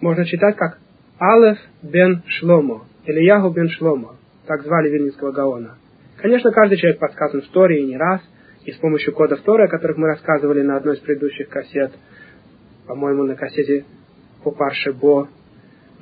можно 0.00 0.24
читать 0.24 0.56
как 0.56 0.78
Алеф 1.20 1.58
бен 1.82 2.22
Шломо, 2.26 2.86
или 3.06 3.20
Ягу 3.24 3.50
бен 3.50 3.68
Шломо, 3.68 4.16
так 4.46 4.62
звали 4.62 4.90
Вильнинского 4.90 5.32
Гаона. 5.32 5.76
Конечно, 6.16 6.50
каждый 6.52 6.78
человек 6.78 6.98
подсказан 6.98 7.42
в 7.42 7.48
Торе 7.48 7.82
и 7.82 7.86
не 7.86 7.96
раз, 7.96 8.20
и 8.64 8.72
с 8.72 8.76
помощью 8.76 9.12
кодов 9.12 9.40
Торы, 9.42 9.64
о 9.64 9.68
которых 9.68 9.98
мы 9.98 10.08
рассказывали 10.08 10.62
на 10.62 10.76
одной 10.76 10.96
из 10.96 11.00
предыдущих 11.00 11.48
кассет, 11.48 11.92
по-моему, 12.86 13.24
на 13.24 13.36
кассете 13.36 13.84
по 14.42 14.54
Бо, 15.00 15.28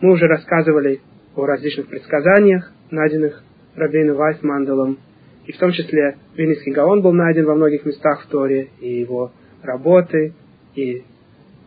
мы 0.01 0.13
уже 0.13 0.27
рассказывали 0.27 1.01
о 1.37 1.47
различных 1.47 1.89
предсказаниях, 1.89 2.73
найденных 2.91 3.43
Рабейну 3.75 4.15
Вайсмандалом, 4.15 4.99
и 5.47 5.53
в 5.53 5.59
том 5.59 5.73
числе 5.73 6.19
Вильнинский 6.35 6.73
Гаон 6.73 7.03
был 7.03 7.13
найден 7.13 7.47
во 7.47 7.55
многих 7.55 7.85
местах 7.85 8.23
в 8.23 8.29
Торе, 8.29 8.71
и 8.81 9.01
его 9.01 9.33
работы, 9.63 10.35
и 10.75 11.05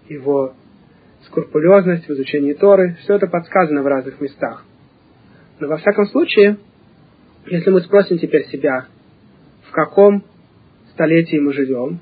его 0.07 0.53
скрупулезность 1.25 2.07
в 2.07 2.11
изучении 2.11 2.53
Торы, 2.53 2.95
все 3.01 3.15
это 3.15 3.27
подсказано 3.27 3.81
в 3.81 3.87
разных 3.87 4.21
местах. 4.21 4.63
Но 5.59 5.67
во 5.67 5.75
всяком 5.77 6.05
случае, 6.07 6.57
если 7.47 7.71
мы 7.71 7.81
спросим 7.81 8.17
теперь 8.17 8.45
себя, 8.47 8.85
в 9.67 9.71
каком 9.71 10.23
столетии 10.91 11.37
мы 11.37 11.51
живем, 11.53 11.99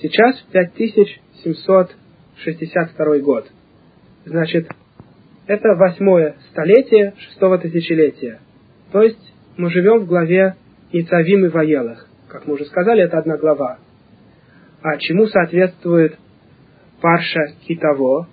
сейчас 0.00 0.40
5762 0.52 3.18
год. 3.18 3.50
Значит, 4.24 4.70
это 5.46 5.74
восьмое 5.74 6.36
столетие 6.50 7.12
шестого 7.18 7.58
тысячелетия. 7.58 8.40
То 8.92 9.02
есть 9.02 9.34
мы 9.56 9.70
живем 9.70 9.98
в 10.00 10.06
главе 10.06 10.56
Ицавим 10.92 11.46
и 11.46 11.48
Ваелах. 11.48 12.06
Как 12.28 12.46
мы 12.46 12.54
уже 12.54 12.64
сказали, 12.66 13.02
это 13.02 13.18
одна 13.18 13.36
глава. 13.36 13.78
А 14.82 14.96
чему 14.98 15.26
соответствует 15.26 16.16
Парша 17.00 17.40
Китово, 17.66 18.28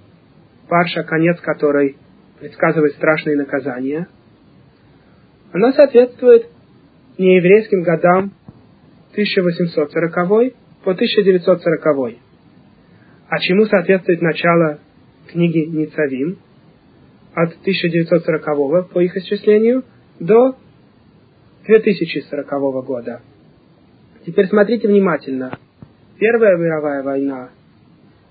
Парша, 0.69 1.03
конец 1.03 1.39
которой 1.41 1.97
предсказывает 2.39 2.93
страшные 2.93 3.37
наказания, 3.37 4.07
она 5.51 5.71
соответствует 5.73 6.47
нееврейским 7.17 7.83
годам 7.83 8.33
1840 9.11 10.53
по 10.83 10.91
1940. 10.91 12.17
А 13.29 13.39
чему 13.39 13.65
соответствует 13.65 14.21
начало 14.21 14.79
книги 15.27 15.65
Ницавим 15.65 16.37
от 17.33 17.49
1940 17.61 18.89
по 18.89 18.99
их 18.99 19.15
исчислению 19.17 19.83
до 20.19 20.55
2040 21.67 22.85
года. 22.85 23.21
Теперь 24.25 24.47
смотрите 24.47 24.87
внимательно. 24.87 25.57
Первая 26.17 26.57
мировая 26.57 27.03
война 27.03 27.49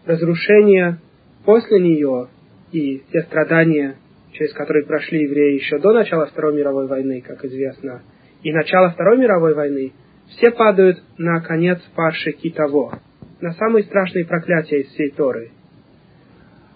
разрушения 0.06 0.98
после 1.44 1.80
нее 1.80 2.28
и 2.72 3.02
те 3.12 3.22
страдания, 3.22 3.96
через 4.32 4.52
которые 4.52 4.86
прошли 4.86 5.22
евреи 5.22 5.54
еще 5.54 5.78
до 5.78 5.92
начала 5.92 6.26
Второй 6.26 6.56
мировой 6.56 6.86
войны, 6.86 7.22
как 7.26 7.44
известно, 7.44 8.02
и 8.42 8.52
начала 8.52 8.90
Второй 8.90 9.18
мировой 9.18 9.54
войны, 9.54 9.92
все 10.28 10.50
падают 10.50 11.02
на 11.18 11.40
конец 11.40 11.78
Парши 11.94 12.32
Китово, 12.32 13.00
на 13.40 13.52
самые 13.52 13.84
страшные 13.84 14.24
проклятия 14.24 14.80
из 14.80 14.88
всей 14.88 15.10
Торы. 15.10 15.50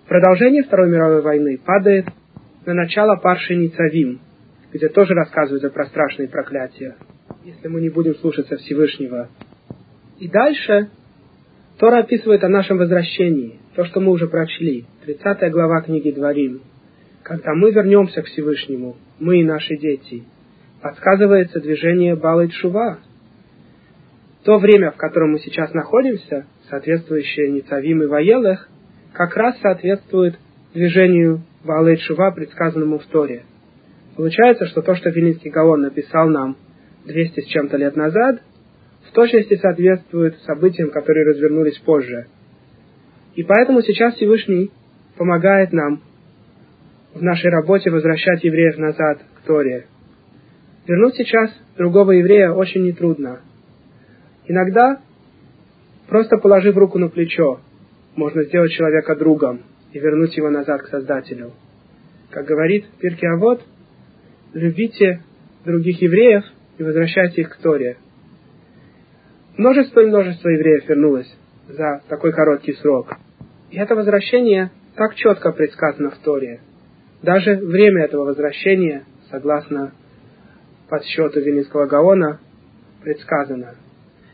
Продолжение 0.08 0.62
Второй 0.62 0.90
мировой 0.90 1.22
войны 1.22 1.58
падает 1.64 2.06
на 2.66 2.74
начало 2.74 3.16
Парши 3.16 3.56
Ницавим, 3.56 4.20
где 4.72 4.88
тоже 4.88 5.14
рассказывается 5.14 5.70
про 5.70 5.86
страшные 5.86 6.28
проклятия, 6.28 6.96
если 7.44 7.68
мы 7.68 7.80
не 7.80 7.88
будем 7.88 8.14
слушаться 8.16 8.56
Всевышнего. 8.56 9.28
И 10.18 10.28
дальше 10.28 10.90
Тора 11.78 12.00
описывает 12.00 12.44
о 12.44 12.48
нашем 12.48 12.78
возвращении, 12.78 13.58
то, 13.74 13.84
что 13.84 14.00
мы 14.00 14.12
уже 14.12 14.28
прочли, 14.28 14.84
30 15.04 15.50
глава 15.50 15.80
книги 15.82 16.10
Дворим. 16.10 16.62
Когда 17.22 17.54
мы 17.54 17.70
вернемся 17.70 18.22
к 18.22 18.26
Всевышнему, 18.26 18.96
мы 19.18 19.40
и 19.40 19.44
наши 19.44 19.76
дети, 19.76 20.24
подсказывается 20.82 21.60
движение 21.60 22.16
Балы 22.16 22.50
Шува. 22.50 22.98
То 24.44 24.58
время, 24.58 24.90
в 24.90 24.96
котором 24.96 25.32
мы 25.32 25.38
сейчас 25.38 25.72
находимся, 25.74 26.46
соответствующее 26.68 27.50
Ницавим 27.50 28.02
и 28.02 28.06
Ваелах, 28.06 28.68
как 29.12 29.36
раз 29.36 29.58
соответствует 29.60 30.38
движению 30.72 31.42
Балы 31.64 31.96
Шува, 31.96 32.30
предсказанному 32.30 32.98
в 32.98 33.06
Торе. 33.06 33.44
Получается, 34.20 34.66
что 34.66 34.82
то, 34.82 34.94
что 34.96 35.08
Вилинский 35.08 35.48
Гаон 35.48 35.80
написал 35.80 36.28
нам 36.28 36.58
200 37.06 37.40
с 37.40 37.46
чем-то 37.46 37.78
лет 37.78 37.96
назад, 37.96 38.42
в 39.08 39.12
точности 39.12 39.56
соответствует 39.56 40.36
событиям, 40.40 40.90
которые 40.90 41.26
развернулись 41.30 41.78
позже. 41.78 42.26
И 43.34 43.42
поэтому 43.42 43.80
сейчас 43.80 44.16
Всевышний 44.16 44.70
помогает 45.16 45.72
нам 45.72 46.02
в 47.14 47.22
нашей 47.22 47.50
работе 47.50 47.88
возвращать 47.88 48.44
евреев 48.44 48.76
назад 48.76 49.20
к 49.38 49.46
Торе. 49.46 49.86
Вернуть 50.86 51.14
сейчас 51.14 51.50
другого 51.78 52.12
еврея 52.12 52.50
очень 52.50 52.84
нетрудно. 52.84 53.40
Иногда, 54.46 55.00
просто 56.10 56.36
положив 56.36 56.76
руку 56.76 56.98
на 56.98 57.08
плечо, 57.08 57.60
можно 58.16 58.42
сделать 58.42 58.72
человека 58.72 59.16
другом 59.16 59.62
и 59.94 59.98
вернуть 59.98 60.36
его 60.36 60.50
назад 60.50 60.82
к 60.82 60.88
Создателю. 60.88 61.52
Как 62.28 62.44
говорит 62.44 62.84
Пирки 63.00 63.24
Авод, 63.24 63.62
любите 64.54 65.22
других 65.64 66.00
евреев 66.02 66.44
и 66.78 66.82
возвращайте 66.82 67.42
их 67.42 67.50
к 67.50 67.56
Торе– 67.56 67.96
Множество 69.60 70.00
и 70.00 70.06
множество 70.06 70.48
евреев 70.48 70.88
вернулось 70.88 71.30
за 71.68 72.00
такой 72.08 72.32
короткий 72.32 72.72
срок. 72.72 73.14
И 73.70 73.76
это 73.76 73.94
возвращение 73.94 74.70
так 74.96 75.14
четко 75.16 75.52
предсказано 75.52 76.10
в 76.10 76.16
Торе. 76.18 76.60
Даже 77.22 77.56
время 77.56 78.04
этого 78.04 78.24
возвращения, 78.24 79.04
согласно 79.30 79.92
подсчету 80.88 81.40
Вилинского 81.40 81.84
Гаона, 81.84 82.40
предсказано. 83.02 83.74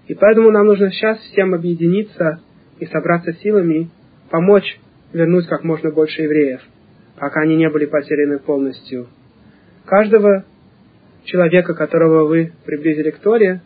И 0.06 0.14
поэтому 0.14 0.52
нам 0.52 0.66
нужно 0.66 0.92
сейчас 0.92 1.18
всем 1.18 1.54
объединиться 1.54 2.38
и 2.78 2.86
собраться 2.86 3.32
силами, 3.32 3.90
помочь 4.30 4.78
вернуть 5.12 5.48
как 5.48 5.64
можно 5.64 5.90
больше 5.90 6.22
евреев, 6.22 6.60
пока 7.18 7.40
они 7.40 7.56
не 7.56 7.68
были 7.68 7.86
потеряны 7.86 8.38
полностью. 8.38 9.08
Каждого 9.86 10.44
человека, 11.24 11.74
которого 11.74 12.26
вы 12.26 12.52
приблизили 12.64 13.10
к 13.10 13.20
Торе, 13.20 13.62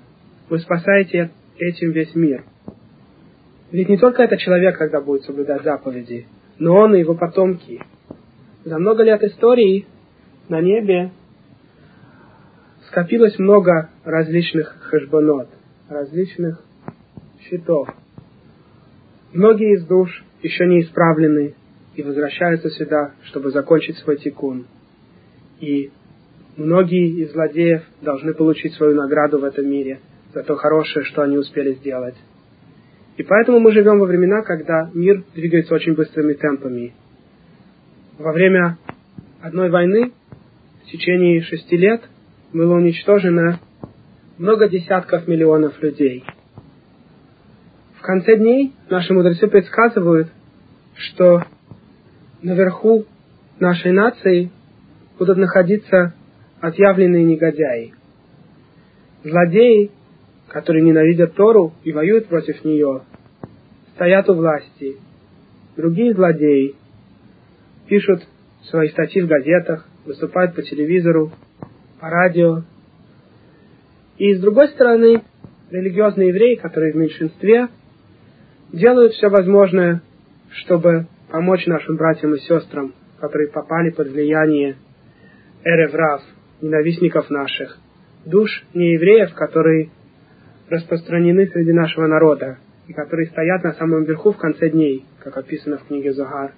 вы 0.50 0.58
спасаете 0.58 1.30
этим 1.58 1.92
весь 1.92 2.14
мир. 2.14 2.44
Ведь 3.72 3.88
не 3.88 3.96
только 3.96 4.22
этот 4.22 4.38
человек, 4.38 4.76
когда 4.76 5.00
будет 5.00 5.22
соблюдать 5.22 5.62
заповеди, 5.62 6.26
но 6.58 6.76
он 6.76 6.94
и 6.94 6.98
его 6.98 7.14
потомки. 7.14 7.82
За 8.64 8.78
много 8.78 9.02
лет 9.02 9.22
истории 9.22 9.86
на 10.50 10.60
небе 10.60 11.10
скопилось 12.88 13.38
много 13.38 13.88
различных 14.04 14.76
хашбанот, 14.90 15.48
различных 15.88 16.62
счетов. 17.40 17.88
Многие 19.32 19.74
из 19.76 19.86
душ 19.86 20.22
еще 20.42 20.66
не 20.66 20.82
исправлены 20.82 21.54
и 21.94 22.02
возвращаются 22.02 22.68
сюда, 22.68 23.12
чтобы 23.22 23.52
закончить 23.52 23.96
свой 23.98 24.18
тикун. 24.18 24.66
И 25.60 25.90
многие 26.57 27.22
из 27.22 27.32
злодеев 27.32 27.82
должны 28.03 28.34
получить 28.34 28.74
свою 28.74 28.94
награду 28.94 29.38
в 29.38 29.44
этом 29.44 29.68
мире– 29.68 30.01
за 30.32 30.42
то 30.42 30.57
хорошее, 30.57 31.05
что 31.05 31.22
они 31.22 31.36
успели 31.38 31.74
сделать. 31.74 32.14
И 33.16 33.22
поэтому 33.22 33.61
мы 33.61 33.72
живем 33.72 33.98
во 33.98 34.07
времена, 34.07 34.42
когда 34.42 34.90
мир 34.94 35.24
двигается 35.34 35.74
очень 35.74 35.94
быстрыми 35.94 36.34
темпами. 36.34 36.94
Во 38.18 38.32
время 38.32 38.78
одной 39.42 39.70
войны 39.70 40.12
в 40.84 40.90
течение 40.90 41.42
шести 41.42 41.76
лет 41.76 42.03
было 42.53 42.74
уничтожено 42.74 43.61
много 44.38 44.68
десятков 44.68 45.26
миллионов 45.28 45.80
людей. 45.82 46.24
В 47.98 48.03
конце 48.03 48.36
дней 48.36 48.72
наши 48.88 49.12
мудрецы 49.12 49.46
предсказывают, 49.48 50.28
что 50.94 51.42
наверху 52.42 53.05
нашей 53.59 53.92
нации 53.92 54.51
будут 55.18 55.36
находиться 55.36 56.14
отъявленные 56.61 57.24
негодяи. 57.24 57.94
Злодеи 59.24 59.90
которые 60.50 60.82
ненавидят 60.82 61.34
Тору 61.34 61.72
и 61.84 61.92
воюют 61.92 62.26
против 62.26 62.64
нее, 62.64 63.02
стоят 63.94 64.28
у 64.28 64.34
власти. 64.34 64.96
Другие 65.76 66.12
злодеи 66.12 66.74
пишут 67.88 68.22
свои 68.64 68.88
статьи 68.88 69.22
в 69.22 69.28
газетах, 69.28 69.86
выступают 70.04 70.54
по 70.54 70.62
телевизору, 70.62 71.32
по 72.00 72.11
радио. 72.11 72.64
И 74.18 74.34
с 74.34 74.40
другой 74.40 74.68
стороны, 74.68 75.22
религиозные 75.70 76.28
евреи, 76.28 76.56
которые 76.56 76.92
в 76.92 76.96
меньшинстве, 76.96 77.68
делают 78.72 79.12
все 79.12 79.28
возможное, 79.28 80.02
чтобы 80.50 81.06
помочь 81.30 81.64
нашим 81.66 81.96
братьям 81.96 82.34
и 82.34 82.40
сестрам, 82.40 82.92
которые 83.20 83.50
попали 83.50 83.90
под 83.90 84.08
влияние 84.08 84.76
эреврав, 85.64 86.22
ненавистников 86.61 87.30
наших, 87.30 87.78
душ 88.24 88.64
неевреев, 88.74 89.34
которые 89.34 89.90
распространены 90.68 91.46
среди 91.48 91.72
нашего 91.72 92.06
народа 92.06 92.58
и 92.86 92.92
которые 92.92 93.28
стоят 93.28 93.64
на 93.64 93.72
самом 93.74 94.04
верху 94.04 94.32
в 94.32 94.36
конце 94.36 94.70
дней, 94.70 95.04
как 95.20 95.36
описано 95.36 95.78
в 95.78 95.86
книге 95.86 96.12
Зогар. 96.12 96.52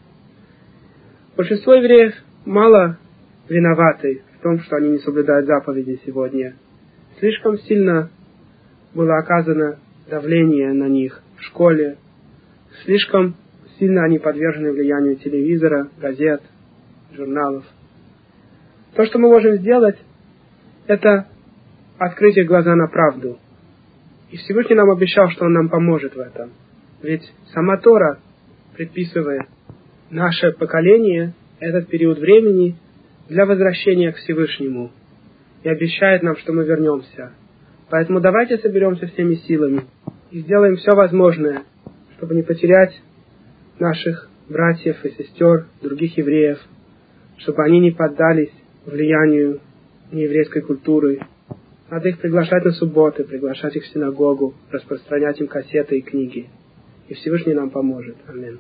Большинство 1.37 1.75
евреев 1.75 2.15
мало 2.45 2.99
виноваты 3.49 4.23
в 4.39 4.43
том, 4.43 4.61
что 4.61 4.77
они 4.77 4.91
не 4.91 4.99
соблюдают 4.99 5.47
заповеди 5.47 6.01
сегодня. 6.05 6.55
Слишком 7.19 7.59
сильно 7.59 8.11
было 8.95 9.19
оказано 9.19 9.79
давление 10.11 10.73
на 10.73 10.89
них 10.89 11.23
в 11.39 11.43
школе, 11.43 11.97
слишком 12.85 13.35
сильно 13.79 14.05
они 14.05 14.19
подвержены 14.19 14.73
влиянию 14.73 15.17
телевизора, 15.17 15.89
газет, 16.01 16.43
журналов. 17.13 17.65
То, 18.95 19.07
что 19.07 19.19
мы 19.19 19.29
можем 19.29 19.57
сделать, 19.57 19.97
это 20.87 21.27
открыть 21.99 22.37
их 22.37 22.47
глаза 22.47 22.75
на 22.75 22.89
правду. 22.89 23.39
И 24.31 24.37
Всевышний 24.37 24.77
нам 24.77 24.91
обещал, 24.91 25.31
что 25.31 25.47
Он 25.47 25.53
нам 25.53 25.69
поможет 25.69 26.15
в 26.15 26.21
этом. 26.21 26.51
Ведь 27.03 27.23
сама 27.53 27.79
Тора 27.79 28.19
предписывает 28.77 29.47
наше 30.11 30.53
поколение, 30.53 31.35
этот 31.59 31.89
период 31.89 32.19
времени, 32.19 32.77
для 33.29 33.47
возвращения 33.47 34.13
к 34.13 34.17
Всевышнему. 34.17 34.91
И 35.63 35.69
обещает 35.69 36.23
нам, 36.23 36.37
что 36.37 36.53
мы 36.53 36.65
вернемся. 36.65 37.33
Поэтому 37.89 38.21
давайте 38.21 38.59
соберемся 38.59 39.07
всеми 39.07 39.35
силами 39.35 39.83
и 40.31 40.41
сделаем 40.41 40.77
все 40.77 40.93
возможное, 40.93 41.63
чтобы 42.17 42.35
не 42.35 42.43
потерять 42.43 43.01
наших 43.79 44.29
братьев 44.49 45.05
и 45.05 45.11
сестер, 45.11 45.67
других 45.83 46.17
евреев, 46.17 46.59
чтобы 47.39 47.63
они 47.65 47.81
не 47.81 47.91
поддались 47.91 48.53
влиянию 48.87 49.61
нееврейской 50.11 50.63
культуры. 50.63 51.21
Надо 51.91 52.09
их 52.09 52.19
приглашать 52.19 52.65
на 52.65 52.73
субботы, 52.73 53.25
приглашать 53.25 53.77
их 53.77 53.85
в 53.85 53.89
синагогу, 53.89 54.55
распространять 54.71 55.41
им 55.41 55.47
кассеты 55.47 55.99
и 55.99 56.03
книги. 56.03 56.49
И 57.09 57.15
Всевышний 57.15 57.55
нам 57.55 57.71
поможет. 57.71 58.17
Аминь. 58.27 58.59